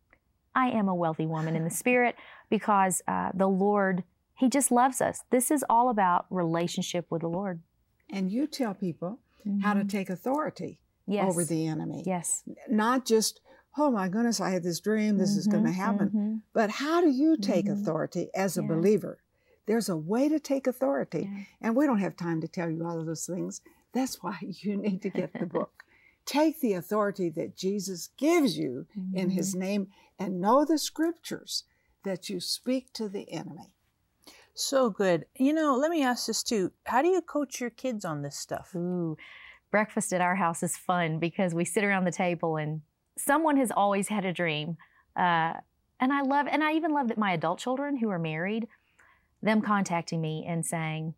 I 0.54 0.68
am 0.70 0.88
a 0.88 0.94
wealthy 0.94 1.26
woman 1.26 1.56
in 1.56 1.64
the 1.64 1.70
spirit 1.70 2.16
because 2.50 3.00
uh, 3.08 3.30
the 3.34 3.46
Lord 3.48 4.04
He 4.34 4.48
just 4.48 4.70
loves 4.70 5.00
us. 5.00 5.22
This 5.30 5.50
is 5.50 5.64
all 5.68 5.90
about 5.90 6.26
relationship 6.30 7.06
with 7.10 7.20
the 7.22 7.28
Lord. 7.28 7.60
And 8.10 8.30
you 8.32 8.46
tell 8.46 8.74
people 8.74 9.18
how 9.62 9.74
to 9.74 9.80
Mhm. 9.84 9.88
take 9.88 10.10
authority 10.10 10.80
yes. 11.06 11.28
over 11.28 11.44
the 11.44 11.66
enemy. 11.66 12.02
Yes. 12.06 12.42
Not 12.68 13.04
just, 13.06 13.40
oh 13.76 13.90
my 13.90 14.08
goodness, 14.08 14.40
I 14.40 14.50
had 14.50 14.62
this 14.62 14.80
dream, 14.80 15.18
this 15.18 15.36
is 15.36 15.46
going 15.46 15.64
to 15.64 15.70
happen. 15.70 16.10
mhm. 16.10 16.40
But 16.52 16.70
how 16.70 17.00
do 17.00 17.08
you 17.08 17.36
take 17.36 17.66
Mhm. 17.66 17.72
authority 17.72 18.28
as 18.34 18.56
a 18.56 18.62
Yeah. 18.62 18.68
believer? 18.68 19.22
There's 19.66 19.88
a 19.88 19.96
way 19.96 20.28
to 20.28 20.40
take 20.40 20.66
authority. 20.66 21.30
Yeah. 21.32 21.44
And 21.60 21.76
we 21.76 21.86
don't 21.86 22.00
have 22.00 22.16
time 22.16 22.40
to 22.40 22.48
tell 22.48 22.68
you 22.70 22.84
all 22.84 22.98
of 22.98 23.06
those 23.06 23.26
things. 23.26 23.60
That's 23.92 24.22
why 24.22 24.38
you 24.42 24.76
need 24.76 25.02
to 25.02 25.10
get 25.10 25.32
the 25.34 25.46
book. 25.46 25.84
Take 26.26 26.60
the 26.60 26.74
authority 26.74 27.28
that 27.30 27.56
Jesus 27.56 28.10
gives 28.16 28.58
you 28.58 28.86
in 29.12 29.30
Mhm. 29.30 29.32
his 29.32 29.54
name 29.54 29.88
and 30.18 30.40
know 30.40 30.64
the 30.64 30.78
scriptures 30.78 31.64
that 32.02 32.28
you 32.28 32.40
speak 32.40 32.92
to 32.94 33.08
the 33.08 33.30
enemy. 33.32 33.72
So 34.54 34.90
good. 34.90 35.26
You 35.36 35.52
know, 35.52 35.76
let 35.76 35.90
me 35.90 36.02
ask 36.02 36.26
this 36.26 36.42
too. 36.42 36.72
How 36.84 37.02
do 37.02 37.08
you 37.08 37.22
coach 37.22 37.60
your 37.60 37.70
kids 37.70 38.04
on 38.04 38.22
this 38.22 38.36
stuff? 38.36 38.74
Ooh, 38.74 39.16
breakfast 39.70 40.12
at 40.12 40.20
our 40.20 40.34
house 40.36 40.62
is 40.62 40.76
fun 40.76 41.18
because 41.18 41.54
we 41.54 41.64
sit 41.64 41.84
around 41.84 42.04
the 42.04 42.12
table 42.12 42.56
and 42.56 42.82
someone 43.16 43.56
has 43.56 43.70
always 43.70 44.08
had 44.08 44.24
a 44.24 44.32
dream. 44.32 44.76
Uh, 45.16 45.54
and 46.00 46.12
I 46.12 46.22
love, 46.22 46.46
and 46.50 46.64
I 46.64 46.72
even 46.72 46.92
love 46.92 47.08
that 47.08 47.18
my 47.18 47.32
adult 47.32 47.58
children 47.58 47.96
who 47.96 48.08
are 48.10 48.18
married, 48.18 48.68
them 49.42 49.60
contacting 49.60 50.20
me 50.20 50.44
and 50.48 50.64
saying, 50.64 51.14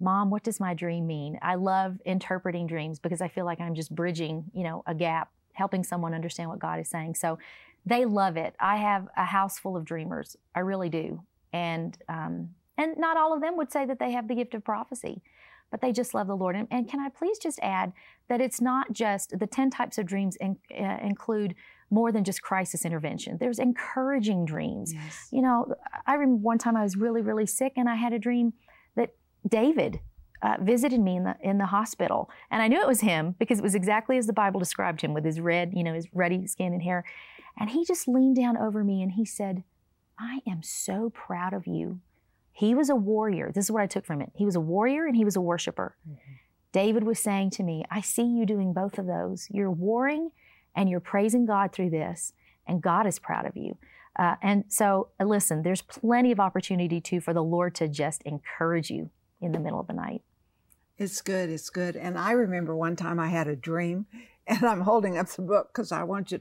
Mom, 0.00 0.30
what 0.30 0.42
does 0.42 0.58
my 0.58 0.74
dream 0.74 1.06
mean? 1.06 1.38
I 1.40 1.54
love 1.54 1.98
interpreting 2.04 2.66
dreams 2.66 2.98
because 2.98 3.20
I 3.20 3.28
feel 3.28 3.44
like 3.44 3.60
I'm 3.60 3.74
just 3.74 3.94
bridging, 3.94 4.50
you 4.52 4.64
know, 4.64 4.82
a 4.86 4.94
gap, 4.94 5.30
helping 5.52 5.84
someone 5.84 6.14
understand 6.14 6.50
what 6.50 6.58
God 6.58 6.80
is 6.80 6.88
saying. 6.88 7.14
So 7.14 7.38
they 7.86 8.04
love 8.04 8.36
it. 8.36 8.54
I 8.58 8.76
have 8.76 9.08
a 9.16 9.24
house 9.24 9.58
full 9.58 9.76
of 9.76 9.84
dreamers. 9.84 10.36
I 10.54 10.60
really 10.60 10.88
do. 10.88 11.22
And 11.52 11.96
um, 12.08 12.50
and 12.76 12.96
not 12.98 13.16
all 13.16 13.32
of 13.32 13.40
them 13.40 13.56
would 13.56 13.70
say 13.70 13.86
that 13.86 14.00
they 14.00 14.10
have 14.12 14.26
the 14.26 14.34
gift 14.34 14.54
of 14.54 14.64
prophecy 14.64 15.22
but 15.74 15.80
they 15.80 15.90
just 15.90 16.14
love 16.14 16.28
the 16.28 16.36
Lord. 16.36 16.54
And, 16.54 16.68
and 16.70 16.88
can 16.88 17.00
I 17.00 17.08
please 17.08 17.36
just 17.36 17.58
add 17.60 17.92
that 18.28 18.40
it's 18.40 18.60
not 18.60 18.92
just 18.92 19.36
the 19.36 19.46
10 19.48 19.70
types 19.70 19.98
of 19.98 20.06
dreams 20.06 20.36
in, 20.36 20.56
uh, 20.70 20.98
include 21.02 21.56
more 21.90 22.12
than 22.12 22.22
just 22.22 22.42
crisis 22.42 22.84
intervention. 22.84 23.38
There's 23.40 23.58
encouraging 23.58 24.44
dreams. 24.44 24.94
Yes. 24.94 25.26
You 25.32 25.42
know, 25.42 25.74
I 26.06 26.14
remember 26.14 26.40
one 26.44 26.58
time 26.58 26.76
I 26.76 26.84
was 26.84 26.94
really, 26.94 27.22
really 27.22 27.44
sick 27.44 27.72
and 27.74 27.88
I 27.88 27.96
had 27.96 28.12
a 28.12 28.20
dream 28.20 28.52
that 28.94 29.16
David 29.48 29.98
uh, 30.42 30.58
visited 30.60 31.00
me 31.00 31.16
in 31.16 31.24
the 31.24 31.34
in 31.40 31.58
the 31.58 31.66
hospital, 31.66 32.30
and 32.52 32.62
I 32.62 32.68
knew 32.68 32.80
it 32.80 32.86
was 32.86 33.00
him 33.00 33.34
because 33.40 33.58
it 33.58 33.62
was 33.62 33.74
exactly 33.74 34.16
as 34.16 34.28
the 34.28 34.32
Bible 34.32 34.60
described 34.60 35.00
him, 35.00 35.12
with 35.12 35.24
his 35.24 35.40
red, 35.40 35.72
you 35.74 35.82
know, 35.82 35.94
his 35.94 36.06
ruddy 36.12 36.46
skin 36.46 36.72
and 36.72 36.82
hair. 36.82 37.04
And 37.58 37.70
he 37.70 37.84
just 37.84 38.06
leaned 38.06 38.36
down 38.36 38.56
over 38.56 38.84
me 38.84 39.02
and 39.02 39.12
he 39.12 39.24
said, 39.24 39.64
"I 40.20 40.40
am 40.46 40.62
so 40.62 41.10
proud 41.10 41.52
of 41.52 41.66
you." 41.66 42.00
He 42.54 42.72
was 42.74 42.88
a 42.88 42.94
warrior. 42.94 43.50
This 43.52 43.66
is 43.66 43.70
what 43.72 43.82
I 43.82 43.86
took 43.88 44.06
from 44.06 44.22
it. 44.22 44.30
He 44.34 44.44
was 44.44 44.54
a 44.54 44.60
warrior 44.60 45.06
and 45.06 45.16
he 45.16 45.24
was 45.24 45.34
a 45.34 45.40
worshiper. 45.40 45.96
David 46.70 47.02
was 47.02 47.18
saying 47.18 47.50
to 47.50 47.64
me, 47.64 47.84
"I 47.90 48.00
see 48.00 48.22
you 48.24 48.46
doing 48.46 48.72
both 48.72 48.96
of 48.98 49.06
those. 49.06 49.48
You're 49.50 49.70
warring, 49.70 50.30
and 50.74 50.88
you're 50.88 51.00
praising 51.00 51.46
God 51.46 51.72
through 51.72 51.90
this, 51.90 52.32
and 52.66 52.80
God 52.80 53.06
is 53.06 53.18
proud 53.18 53.44
of 53.44 53.56
you." 53.56 53.76
Uh, 54.16 54.36
and 54.40 54.64
so, 54.68 55.08
uh, 55.20 55.24
listen, 55.24 55.62
there's 55.62 55.82
plenty 55.82 56.30
of 56.30 56.38
opportunity 56.38 57.00
too 57.00 57.20
for 57.20 57.34
the 57.34 57.42
Lord 57.42 57.74
to 57.76 57.88
just 57.88 58.22
encourage 58.22 58.90
you 58.90 59.10
in 59.40 59.52
the 59.52 59.58
middle 59.58 59.80
of 59.80 59.88
the 59.88 59.92
night. 59.92 60.22
It's 60.96 61.20
good. 61.20 61.50
It's 61.50 61.70
good. 61.70 61.96
And 61.96 62.16
I 62.16 62.32
remember 62.32 62.76
one 62.76 62.94
time 62.94 63.18
I 63.18 63.28
had 63.28 63.48
a 63.48 63.56
dream, 63.56 64.06
and 64.46 64.64
I'm 64.64 64.82
holding 64.82 65.18
up 65.18 65.28
the 65.28 65.42
book 65.42 65.70
because 65.72 65.90
I 65.90 66.04
want 66.04 66.30
you, 66.30 66.40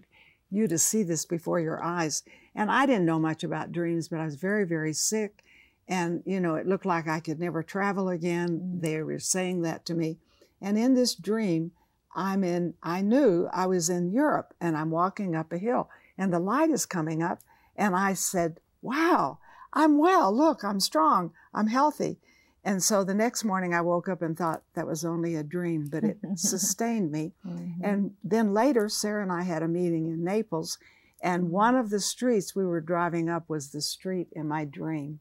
you 0.51 0.67
to 0.67 0.77
see 0.77 1.01
this 1.03 1.25
before 1.25 1.59
your 1.59 1.83
eyes. 1.83 2.23
And 2.53 2.69
I 2.69 2.85
didn't 2.85 3.05
know 3.05 3.19
much 3.19 3.43
about 3.43 3.71
dreams, 3.71 4.09
but 4.09 4.19
I 4.19 4.25
was 4.25 4.35
very, 4.35 4.65
very 4.65 4.93
sick. 4.93 5.43
And, 5.87 6.23
you 6.25 6.39
know, 6.39 6.55
it 6.55 6.67
looked 6.67 6.85
like 6.85 7.07
I 7.07 7.19
could 7.19 7.39
never 7.39 7.61
travel 7.61 8.09
again. 8.09 8.77
Mm. 8.77 8.81
They 8.81 9.01
were 9.01 9.19
saying 9.19 9.61
that 9.63 9.85
to 9.87 9.93
me. 9.93 10.17
And 10.61 10.77
in 10.77 10.93
this 10.93 11.13
dream, 11.13 11.71
I'm 12.15 12.43
in, 12.43 12.75
I 12.81 13.01
knew 13.01 13.49
I 13.51 13.65
was 13.65 13.89
in 13.89 14.11
Europe 14.11 14.53
and 14.61 14.77
I'm 14.77 14.91
walking 14.91 15.35
up 15.35 15.51
a 15.51 15.57
hill 15.57 15.89
and 16.17 16.31
the 16.31 16.39
light 16.39 16.69
is 16.69 16.85
coming 16.85 17.21
up. 17.21 17.39
And 17.75 17.95
I 17.95 18.13
said, 18.13 18.59
wow, 18.81 19.39
I'm 19.73 19.97
well. 19.97 20.35
Look, 20.35 20.63
I'm 20.63 20.79
strong. 20.79 21.31
I'm 21.53 21.67
healthy. 21.67 22.17
And 22.63 22.81
so 22.81 23.03
the 23.03 23.13
next 23.13 23.43
morning 23.43 23.73
I 23.73 23.81
woke 23.81 24.07
up 24.07 24.21
and 24.21 24.37
thought 24.37 24.63
that 24.73 24.87
was 24.87 25.03
only 25.03 25.35
a 25.35 25.43
dream, 25.43 25.89
but 25.91 26.03
it 26.03 26.17
sustained 26.35 27.11
me. 27.11 27.33
Mm-hmm. 27.45 27.83
And 27.83 28.11
then 28.23 28.53
later, 28.53 28.87
Sarah 28.87 29.21
and 29.21 29.31
I 29.31 29.43
had 29.43 29.63
a 29.63 29.67
meeting 29.67 30.07
in 30.07 30.23
Naples, 30.23 30.77
and 31.21 31.43
mm-hmm. 31.43 31.51
one 31.51 31.75
of 31.75 31.89
the 31.89 31.99
streets 31.99 32.55
we 32.55 32.65
were 32.65 32.79
driving 32.79 33.27
up 33.27 33.49
was 33.49 33.71
the 33.71 33.81
street 33.81 34.27
in 34.31 34.47
my 34.47 34.63
dream. 34.63 35.19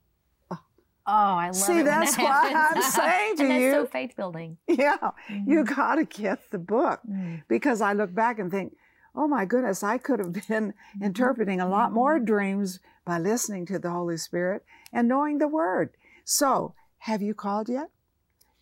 Oh, 1.06 1.10
I 1.12 1.46
love 1.46 1.56
See, 1.56 1.72
it. 1.72 1.76
when 1.76 1.84
that's 1.86 2.16
that 2.16 2.22
why. 2.22 2.70
I'm 2.74 2.82
saying 2.92 3.36
to 3.38 3.42
and 3.42 3.50
that's 3.50 3.60
you- 3.62 3.72
so 3.72 3.86
faith 3.86 4.14
building. 4.16 4.58
Yeah, 4.68 5.10
you 5.28 5.64
Mhm. 5.64 5.74
got 5.76 5.94
to 5.96 6.04
get 6.04 6.50
the 6.50 6.58
book 6.58 7.00
Mm. 7.08 7.42
because 7.48 7.80
I 7.80 7.92
look 7.92 8.14
back 8.14 8.38
and 8.38 8.50
think, 8.50 8.76
oh 9.14 9.26
my 9.26 9.44
goodness, 9.44 9.82
I 9.82 9.98
could 9.98 10.20
have 10.20 10.32
been 10.32 10.72
Mm-hmm. 10.72 11.02
interpreting 11.04 11.60
a 11.60 11.68
lot 11.68 11.92
more 11.92 12.18
dreams 12.20 12.78
by 13.04 13.18
listening 13.18 13.66
to 13.66 13.78
the 13.80 13.90
Holy 13.90 14.16
Spirit 14.16 14.64
and 14.92 15.08
knowing 15.08 15.38
the 15.38 15.48
Word. 15.48 15.90
So, 16.24 16.74
have 16.98 17.20
you 17.20 17.34
called 17.34 17.68
yet? 17.68 17.90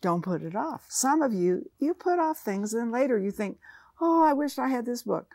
Don't 0.01 0.23
put 0.23 0.41
it 0.43 0.57
off. 0.57 0.87
Some 0.89 1.21
of 1.21 1.35
you, 1.35 1.69
you 1.79 1.93
put 1.93 2.19
off 2.19 2.39
things, 2.39 2.73
and 2.73 2.91
later 2.91 3.19
you 3.19 3.31
think, 3.31 3.59
oh, 4.01 4.25
I 4.25 4.33
wish 4.33 4.59
I 4.59 4.69
had 4.69 4.87
this 4.87 5.03
book. 5.03 5.35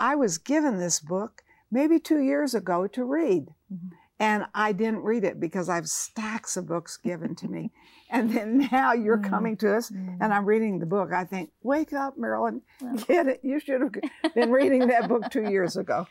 I 0.00 0.16
was 0.16 0.38
given 0.38 0.78
this 0.78 0.98
book 0.98 1.44
maybe 1.70 2.00
two 2.00 2.18
years 2.20 2.52
ago 2.52 2.88
to 2.88 3.04
read. 3.04 3.54
Mhm. 3.72 3.92
And 4.22 4.44
I 4.54 4.70
didn't 4.72 5.02
read 5.02 5.24
it 5.24 5.40
because 5.40 5.68
I 5.68 5.74
have 5.74 5.88
stacks 5.88 6.56
of 6.56 6.66
books 6.68 6.96
given 6.96 7.34
to 7.36 7.48
me. 7.48 7.72
And 8.08 8.30
then 8.30 8.68
now 8.72 8.92
you're 8.92 9.18
Mm. 9.18 9.28
coming 9.28 9.56
to 9.58 9.74
us 9.76 9.90
Mm. 9.90 10.18
and 10.20 10.32
I'm 10.32 10.44
reading 10.46 10.78
the 10.78 10.86
book. 10.86 11.12
I 11.12 11.24
think, 11.24 11.50
wake 11.62 11.92
up, 11.92 12.16
Marilyn, 12.16 12.62
Well. 12.80 12.94
get 13.08 13.26
it. 13.26 13.40
You 13.42 13.58
should 13.58 13.80
have 13.80 13.92
been 14.34 14.52
reading 14.52 14.86
that 14.88 15.08
book 15.08 15.28
two 15.30 15.50
years 15.50 15.76
ago. 15.76 16.06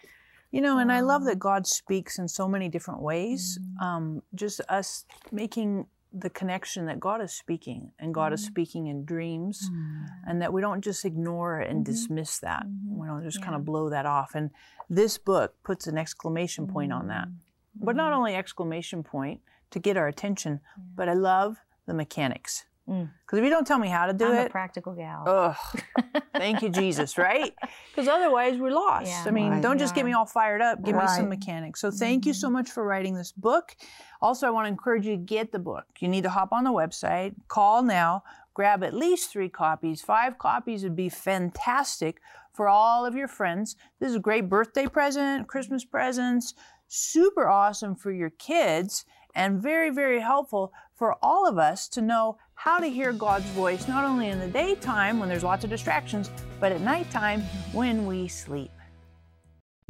You 0.51 0.59
know, 0.59 0.79
and 0.79 0.91
I 0.91 0.99
love 0.99 1.21
Um, 1.21 1.27
that 1.29 1.39
God 1.39 1.65
speaks 1.65 2.19
in 2.19 2.27
so 2.27 2.47
many 2.49 2.67
different 2.67 3.01
ways. 3.01 3.57
Mhm. 3.57 3.81
Um, 3.85 4.23
just 4.35 4.59
us 4.67 5.05
making 5.31 5.87
the 6.11 6.29
connection 6.29 6.87
that 6.87 6.99
God 6.99 7.21
is 7.21 7.31
speaking 7.31 7.93
and 7.97 8.13
God 8.13 8.33
is 8.33 8.41
Mhm. 8.43 8.47
speaking 8.47 8.87
in 8.87 9.05
dreams 9.05 9.71
and 10.27 10.41
that 10.41 10.51
we 10.51 10.59
don't 10.59 10.81
just 10.81 11.05
ignore 11.05 11.57
and 11.59 11.79
Mhm. 11.79 11.85
dismiss 11.85 12.39
that. 12.39 12.65
Mhm. 12.67 12.97
We 12.99 13.07
don't 13.07 13.23
just 13.23 13.41
kind 13.41 13.55
of 13.55 13.63
blow 13.63 13.89
that 13.89 14.05
off. 14.05 14.35
And 14.35 14.49
this 14.89 15.17
book 15.17 15.55
puts 15.63 15.87
an 15.87 15.97
exclamation 15.97 16.67
point 16.67 16.91
on 16.91 17.07
that. 17.07 17.29
But 17.75 17.95
not 17.95 18.11
Mhm. 18.11 18.17
only 18.17 18.35
exclamation 18.35 19.03
point 19.03 19.41
to 19.71 19.79
get 19.79 19.97
our 19.97 20.07
attention, 20.07 20.59
Yeah. 20.77 20.83
but 20.95 21.09
I 21.09 21.13
love 21.13 21.57
the 21.85 21.93
mechanics. 21.93 22.65
Mm. 22.89 23.11
Because 23.21 23.37
if 23.39 23.45
you 23.45 23.51
don't 23.51 23.65
tell 23.65 23.77
me 23.77 23.87
how 23.87 24.07
to 24.07 24.13
do 24.13 24.25
I'm 24.25 24.35
a 24.35 24.41
it, 24.41 24.51
practical 24.51 24.93
gal. 24.93 25.23
ugh, 25.27 25.55
thank 26.33 26.61
you, 26.61 26.69
Jesus, 26.69 27.17
right? 27.17 27.53
Because 27.95 28.07
otherwise 28.07 28.57
we're 28.57 28.71
lost. 28.71 29.07
Yeah. 29.07 29.23
I 29.27 29.31
mean, 29.31 29.51
Right. 29.51 29.61
don't 29.61 29.77
just 29.77 29.93
get 29.95 30.03
me 30.05 30.13
all 30.13 30.25
fired 30.25 30.61
up. 30.61 30.81
Give 30.81 30.95
me 30.95 31.07
some 31.07 31.29
mechanics. 31.29 31.79
So 31.79 31.91
thank 31.91 32.25
you 32.25 32.33
so 32.33 32.49
much 32.49 32.69
for 32.71 32.83
writing 32.83 33.13
this 33.15 33.31
book. 33.31 33.75
Also, 34.21 34.47
I 34.47 34.49
want 34.49 34.65
to 34.65 34.69
encourage 34.69 35.05
you 35.05 35.15
to 35.15 35.21
get 35.21 35.51
the 35.51 35.59
book. 35.59 35.85
You 35.99 36.07
need 36.07 36.23
to 36.23 36.29
hop 36.29 36.51
on 36.51 36.63
the 36.63 36.71
website, 36.71 37.35
call 37.47 37.83
now, 37.83 38.23
grab 38.53 38.83
at 38.83 38.93
least 38.93 39.29
three 39.31 39.49
copies. 39.49 40.01
Five 40.01 40.37
copies 40.37 40.83
would 40.83 40.95
be 40.95 41.09
fantastic 41.09 42.21
for 42.53 42.67
all 42.67 43.05
of 43.05 43.15
your 43.15 43.27
friends. 43.27 43.75
This 43.99 44.09
is 44.09 44.15
a 44.15 44.19
great 44.19 44.49
birthday 44.49 44.87
present, 44.87 45.47
Christmas 45.47 45.85
presents, 45.85 46.53
super 46.93 47.47
awesome 47.47 47.95
for 47.95 48.11
your 48.11 48.31
kids, 48.31 49.05
and 49.33 49.61
very, 49.61 49.89
very 49.89 50.19
helpful 50.19 50.73
for 50.93 51.15
all 51.21 51.47
of 51.47 51.57
us 51.57 51.87
to 51.87 52.01
know 52.01 52.37
how 52.53 52.79
to 52.79 52.87
hear 52.87 53.13
God's 53.13 53.45
voice, 53.51 53.87
not 53.87 54.03
only 54.03 54.27
in 54.27 54.39
the 54.39 54.47
daytime 54.47 55.17
when 55.17 55.29
there's 55.29 55.43
lots 55.43 55.63
of 55.63 55.69
distractions, 55.69 56.29
but 56.59 56.73
at 56.73 56.81
nighttime 56.81 57.41
when 57.71 58.05
we 58.05 58.27
sleep. 58.27 58.71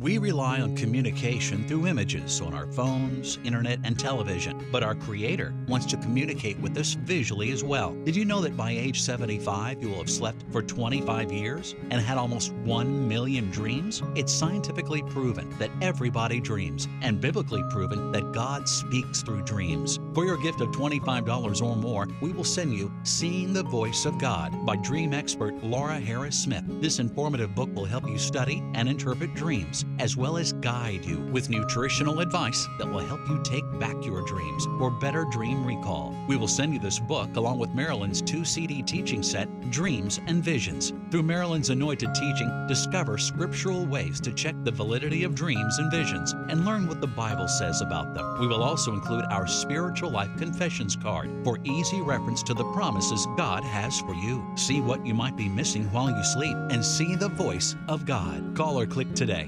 We 0.01 0.17
rely 0.17 0.61
on 0.61 0.75
communication 0.75 1.67
through 1.67 1.85
images 1.85 2.41
on 2.41 2.55
our 2.55 2.65
phones, 2.65 3.37
internet, 3.43 3.77
and 3.83 3.99
television, 3.99 4.65
but 4.71 4.81
our 4.81 4.95
Creator 4.95 5.53
wants 5.67 5.85
to 5.91 5.97
communicate 5.97 6.59
with 6.59 6.75
us 6.79 6.95
visually 6.95 7.51
as 7.51 7.63
well. 7.63 7.93
Did 8.03 8.15
you 8.15 8.25
know 8.25 8.41
that 8.41 8.57
by 8.57 8.71
age 8.71 8.99
75, 8.99 9.79
you 9.79 9.89
will 9.89 9.99
have 9.99 10.09
slept 10.09 10.43
for 10.51 10.63
25 10.63 11.31
years 11.31 11.75
and 11.91 12.01
had 12.01 12.17
almost 12.17 12.51
1 12.51 13.07
million 13.07 13.51
dreams? 13.51 14.01
It's 14.15 14.33
scientifically 14.33 15.03
proven 15.03 15.55
that 15.59 15.69
everybody 15.83 16.39
dreams, 16.39 16.87
and 17.03 17.21
biblically 17.21 17.61
proven 17.69 18.11
that 18.11 18.31
God 18.31 18.67
speaks 18.67 19.21
through 19.21 19.43
dreams. 19.43 19.99
For 20.13 20.25
your 20.25 20.35
gift 20.35 20.59
of 20.59 20.71
$25 20.71 21.61
or 21.61 21.75
more, 21.77 22.05
we 22.19 22.33
will 22.33 22.43
send 22.43 22.73
you 22.73 22.91
Seeing 23.03 23.53
the 23.53 23.63
Voice 23.63 24.05
of 24.05 24.17
God 24.17 24.65
by 24.65 24.75
dream 24.75 25.13
expert 25.13 25.63
Laura 25.63 25.97
Harris 25.97 26.37
Smith. 26.37 26.65
This 26.81 26.99
informative 26.99 27.55
book 27.55 27.73
will 27.73 27.85
help 27.85 28.05
you 28.09 28.17
study 28.17 28.61
and 28.73 28.89
interpret 28.89 29.33
dreams 29.35 29.85
as 29.99 30.17
well 30.17 30.35
as 30.35 30.51
guide 30.51 31.05
you 31.05 31.19
with 31.31 31.49
nutritional 31.49 32.19
advice 32.19 32.67
that 32.77 32.91
will 32.91 32.99
help 32.99 33.25
you 33.29 33.41
take 33.41 33.63
back 33.79 33.95
your 34.05 34.21
dreams 34.27 34.65
for 34.77 34.91
better 34.91 35.25
dream 35.31 35.65
recall. 35.65 36.13
We 36.27 36.35
will 36.35 36.49
send 36.49 36.73
you 36.73 36.79
this 36.79 36.99
book 36.99 37.37
along 37.37 37.59
with 37.59 37.73
Marilyn's 37.73 38.21
two 38.21 38.43
CD 38.43 38.81
teaching 38.81 39.23
set, 39.23 39.47
Dreams 39.71 40.19
and 40.27 40.43
Visions. 40.43 40.91
Through 41.09 41.23
Marilyn's 41.23 41.69
anointed 41.69 42.13
teaching, 42.13 42.65
discover 42.67 43.17
scriptural 43.17 43.85
ways 43.85 44.19
to 44.19 44.33
check 44.33 44.55
the 44.63 44.71
validity 44.71 45.23
of 45.23 45.35
dreams 45.35 45.77
and 45.77 45.89
visions 45.89 46.33
and 46.33 46.65
learn 46.65 46.85
what 46.85 46.99
the 46.99 47.07
Bible 47.07 47.47
says 47.47 47.81
about 47.81 48.13
them. 48.13 48.41
We 48.41 48.47
will 48.47 48.61
also 48.61 48.91
include 48.91 49.23
our 49.29 49.47
spiritual 49.47 50.00
Spiritual 50.01 50.19
Life 50.19 50.39
Confessions 50.39 50.95
card 50.95 51.29
for 51.43 51.59
easy 51.63 52.01
reference 52.01 52.41
to 52.43 52.55
the 52.55 52.63
promises 52.73 53.27
God 53.37 53.63
has 53.63 53.99
for 53.99 54.15
you. 54.15 54.43
See 54.55 54.81
what 54.81 55.05
you 55.05 55.13
might 55.13 55.37
be 55.37 55.47
missing 55.47 55.83
while 55.91 56.09
you 56.09 56.23
sleep 56.23 56.57
and 56.71 56.83
see 56.83 57.15
the 57.15 57.29
voice 57.29 57.75
of 57.87 58.03
God. 58.07 58.55
Call 58.55 58.79
or 58.79 58.87
click 58.87 59.13
today. 59.13 59.47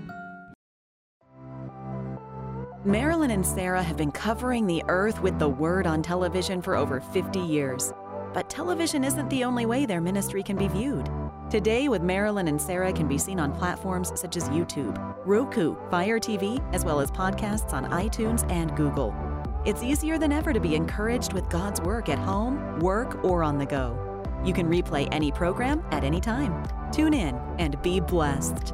Marilyn 2.86 3.32
and 3.32 3.44
Sarah 3.44 3.82
have 3.82 3.98
been 3.98 4.12
covering 4.12 4.68
the 4.68 4.84
earth 4.90 5.20
with 5.24 5.40
the 5.40 5.50
Word 5.50 5.88
on 5.88 6.04
television 6.04 6.62
for 6.62 6.76
over 6.76 7.02
50 7.02 7.40
years. 7.40 7.92
But 8.32 8.48
television 8.48 9.04
isn't 9.04 9.32
the 9.32 9.44
only 9.44 9.66
way 9.66 9.88
their 9.88 10.02
ministry 10.02 10.44
can 10.44 10.56
be 10.56 10.68
viewed. 10.68 11.10
Today 11.50 11.88
with 11.88 12.04
Marilyn 12.04 12.48
and 12.48 12.62
Sarah 12.62 12.94
can 12.94 13.08
be 13.08 13.18
seen 13.18 13.40
on 13.40 13.56
platforms 13.56 14.12
such 14.14 14.38
as 14.38 14.50
YouTube, 14.50 15.00
Roku, 15.26 15.76
Fire 15.90 16.20
TV, 16.20 16.64
as 16.76 16.86
well 16.86 17.00
as 17.00 17.10
podcasts 17.10 17.74
on 17.74 17.90
iTunes 17.90 18.48
and 18.52 18.76
Google. 18.76 19.16
It's 19.66 19.82
easier 19.82 20.18
than 20.18 20.34
ever 20.34 20.52
to 20.52 20.60
be 20.60 20.76
encouraged 20.76 21.32
with 21.32 21.50
God's 21.50 21.80
work 21.80 22.10
at 22.10 22.20
home, 22.20 22.80
work, 22.80 23.24
or 23.24 23.44
on 23.44 23.58
the 23.58 23.66
go. 23.66 23.98
You 24.44 24.54
can 24.54 24.68
replay 24.68 25.08
any 25.10 25.32
program 25.32 25.86
at 25.92 26.04
any 26.04 26.20
time. 26.20 26.66
Tune 26.92 27.14
in 27.14 27.40
and 27.60 27.82
be 27.82 28.02
blessed. 28.02 28.74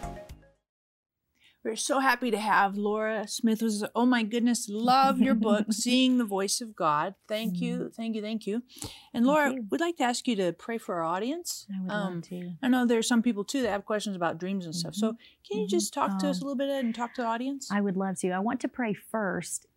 We're 1.63 1.75
so 1.75 1.99
happy 1.99 2.31
to 2.31 2.39
have 2.39 2.75
Laura 2.75 3.27
Smith. 3.27 3.61
Was 3.61 3.85
oh 3.95 4.05
my 4.07 4.23
goodness, 4.23 4.67
love 4.67 5.19
your 5.19 5.35
book, 5.35 5.67
Seeing 5.71 6.17
the 6.17 6.25
Voice 6.25 6.59
of 6.59 6.75
God. 6.75 7.13
Thank 7.27 7.61
you, 7.61 7.91
thank 7.95 8.15
you, 8.15 8.21
thank 8.21 8.47
you. 8.47 8.63
And 9.13 9.27
Laura, 9.27 9.53
you. 9.53 9.65
we'd 9.69 9.79
like 9.79 9.97
to 9.97 10.03
ask 10.03 10.27
you 10.27 10.35
to 10.37 10.53
pray 10.53 10.79
for 10.79 10.95
our 10.95 11.03
audience. 11.03 11.67
I 11.71 11.81
would 11.81 11.91
Um, 11.91 12.13
love 12.15 12.23
to. 12.29 12.53
I 12.63 12.67
know 12.67 12.85
there's 12.87 13.07
some 13.07 13.21
people 13.21 13.43
too 13.43 13.61
that 13.61 13.69
have 13.69 13.85
questions 13.85 14.15
about 14.15 14.39
dreams 14.39 14.65
and 14.65 14.75
stuff. 14.75 14.95
So 14.95 15.13
can 15.47 15.59
you 15.59 15.65
mhm. 15.67 15.69
just 15.69 15.93
talk 15.93 16.17
to 16.19 16.29
us 16.29 16.39
a 16.39 16.41
Um, 16.43 16.47
little 16.47 16.57
bit 16.57 16.69
and 16.69 16.95
talk 16.95 17.13
to 17.15 17.21
the 17.21 17.27
audience? 17.27 17.69
I 17.71 17.79
would 17.79 17.95
love 17.95 18.17
to. 18.19 18.31
I 18.31 18.39
want 18.39 18.59
to 18.61 18.67
pray 18.67 18.93
first 18.95 19.67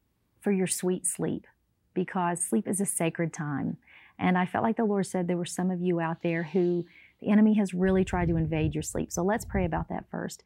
for 0.40 0.52
your 0.52 0.66
sweet 0.66 1.06
sleep 1.06 1.46
because 1.92 2.42
sleep 2.42 2.66
is 2.66 2.80
a 2.80 2.86
sacred 2.86 3.32
time. 3.34 3.76
And 4.18 4.38
I 4.38 4.46
felt 4.46 4.64
like 4.64 4.76
the 4.76 4.84
Lord 4.84 5.04
said 5.06 5.26
there 5.28 5.36
were 5.36 5.44
some 5.44 5.70
of 5.70 5.82
you 5.82 6.00
out 6.00 6.22
there 6.22 6.44
who 6.44 6.86
the 7.20 7.28
enemy 7.28 7.54
has 7.54 7.74
really 7.74 8.04
tried 8.04 8.28
to 8.28 8.36
invade 8.36 8.74
your 8.74 8.82
sleep. 8.82 9.12
So 9.12 9.22
let's 9.22 9.44
pray 9.44 9.64
about 9.64 9.88
that 9.90 10.04
first. 10.10 10.42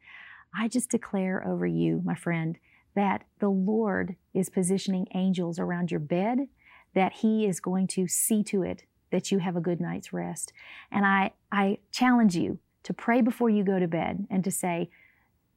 I 0.57 0.67
just 0.67 0.89
declare 0.89 1.45
over 1.45 1.65
you, 1.65 2.01
my 2.03 2.15
friend, 2.15 2.57
that 2.95 3.23
the 3.39 3.49
Lord 3.49 4.15
is 4.33 4.49
positioning 4.49 5.07
angels 5.13 5.59
around 5.59 5.91
your 5.91 5.99
bed, 5.99 6.47
that 6.93 7.13
He 7.13 7.45
is 7.45 7.59
going 7.59 7.87
to 7.87 8.07
see 8.07 8.43
to 8.45 8.63
it 8.63 8.83
that 9.11 9.31
you 9.31 9.39
have 9.39 9.55
a 9.55 9.61
good 9.61 9.79
night's 9.79 10.13
rest. 10.13 10.53
And 10.91 11.05
I, 11.05 11.31
I 11.51 11.79
challenge 11.91 12.35
you 12.35 12.59
to 12.83 12.93
pray 12.93 13.21
before 13.21 13.49
you 13.49 13.63
go 13.63 13.79
to 13.79 13.87
bed 13.87 14.27
and 14.29 14.43
to 14.43 14.51
say, 14.51 14.89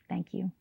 Thank 0.07 0.33
you. 0.33 0.53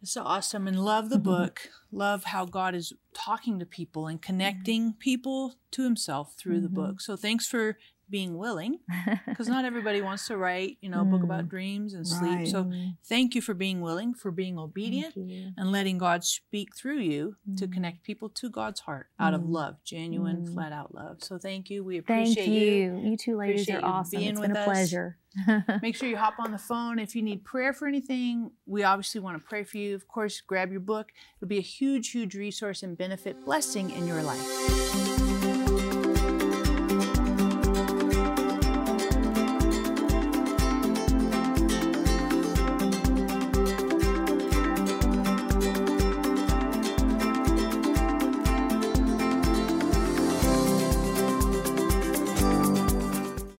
It's 0.00 0.12
so 0.12 0.22
awesome 0.22 0.68
and 0.68 0.84
love 0.84 1.10
the 1.10 1.18
Mhm. 1.18 1.22
book. 1.24 1.70
Love 1.90 2.24
how 2.24 2.44
God 2.44 2.74
is 2.74 2.92
talking 3.14 3.58
to 3.58 3.66
people 3.66 4.06
and 4.06 4.22
connecting 4.22 4.92
people 4.94 5.56
to 5.72 5.82
himself 5.82 6.34
through 6.34 6.60
the 6.60 6.68
Mhm. 6.68 6.74
book. 6.74 7.00
So 7.00 7.16
thanks 7.16 7.46
for 7.48 7.76
being 8.10 8.36
willing 8.38 8.78
because 9.26 9.48
not 9.48 9.64
everybody 9.64 10.00
wants 10.02 10.26
to 10.28 10.36
write, 10.36 10.78
you 10.80 10.88
know, 10.88 11.02
a 11.02 11.04
book 11.04 11.22
about 11.22 11.44
Mm. 11.44 11.48
dreams 11.50 11.94
and 11.94 12.06
sleep. 12.06 12.38
Right. 12.38 12.48
So 12.48 12.70
thank 13.04 13.34
you 13.34 13.40
for 13.42 13.54
being 13.54 13.80
willing, 13.80 14.14
for 14.14 14.30
being 14.30 14.58
obedient 14.58 15.14
and 15.16 15.70
letting 15.72 15.98
God 15.98 16.24
speak 16.24 16.74
through 16.76 16.98
you 17.00 17.36
to 17.56 17.66
Mm. 17.68 17.72
connect 17.72 18.02
people 18.02 18.28
to 18.30 18.48
God's 18.50 18.80
heart 18.80 19.08
out 19.18 19.34
of 19.34 19.42
Mm. 19.42 19.50
love, 19.50 19.76
genuine, 19.84 20.42
Mm. 20.46 20.52
flat 20.54 20.72
out 20.72 20.94
love. 20.94 21.22
So 21.22 21.38
thank 21.38 21.70
you. 21.70 21.84
We 21.84 22.00
Thank 22.00 22.32
appreciate 22.38 22.82
you. 22.84 22.98
You 23.10 23.16
two 23.16 23.36
ladies 23.36 23.62
Appreciate 23.68 23.84
are 23.84 23.90
awesome. 24.00 24.18
being 24.18 24.30
It's 24.30 24.40
been 24.40 24.56
a 24.56 24.60
us. 24.60 24.64
pleasure. 24.64 25.18
Make 25.82 25.94
sure 25.94 26.08
you 26.08 26.16
hop 26.16 26.38
on 26.38 26.50
the 26.50 26.58
phone 26.58 26.98
if 26.98 27.14
you 27.14 27.22
need 27.22 27.44
prayer 27.44 27.72
for 27.72 27.86
anything. 27.86 28.50
We 28.66 28.82
obviously 28.82 29.20
want 29.20 29.36
to 29.36 29.46
pray 29.46 29.62
for 29.64 29.76
you. 29.76 29.94
Of 29.94 30.08
course, 30.08 30.40
grab 30.40 30.70
your 30.70 30.80
book. 30.80 31.12
It'll 31.36 31.48
be 31.48 31.58
a 31.58 31.60
huge, 31.60 32.10
huge 32.10 32.34
resource 32.34 32.82
and 32.82 32.96
benefit, 32.96 33.44
blessing 33.44 33.90
in 33.90 34.06
your 34.06 34.22
life. 34.22 35.27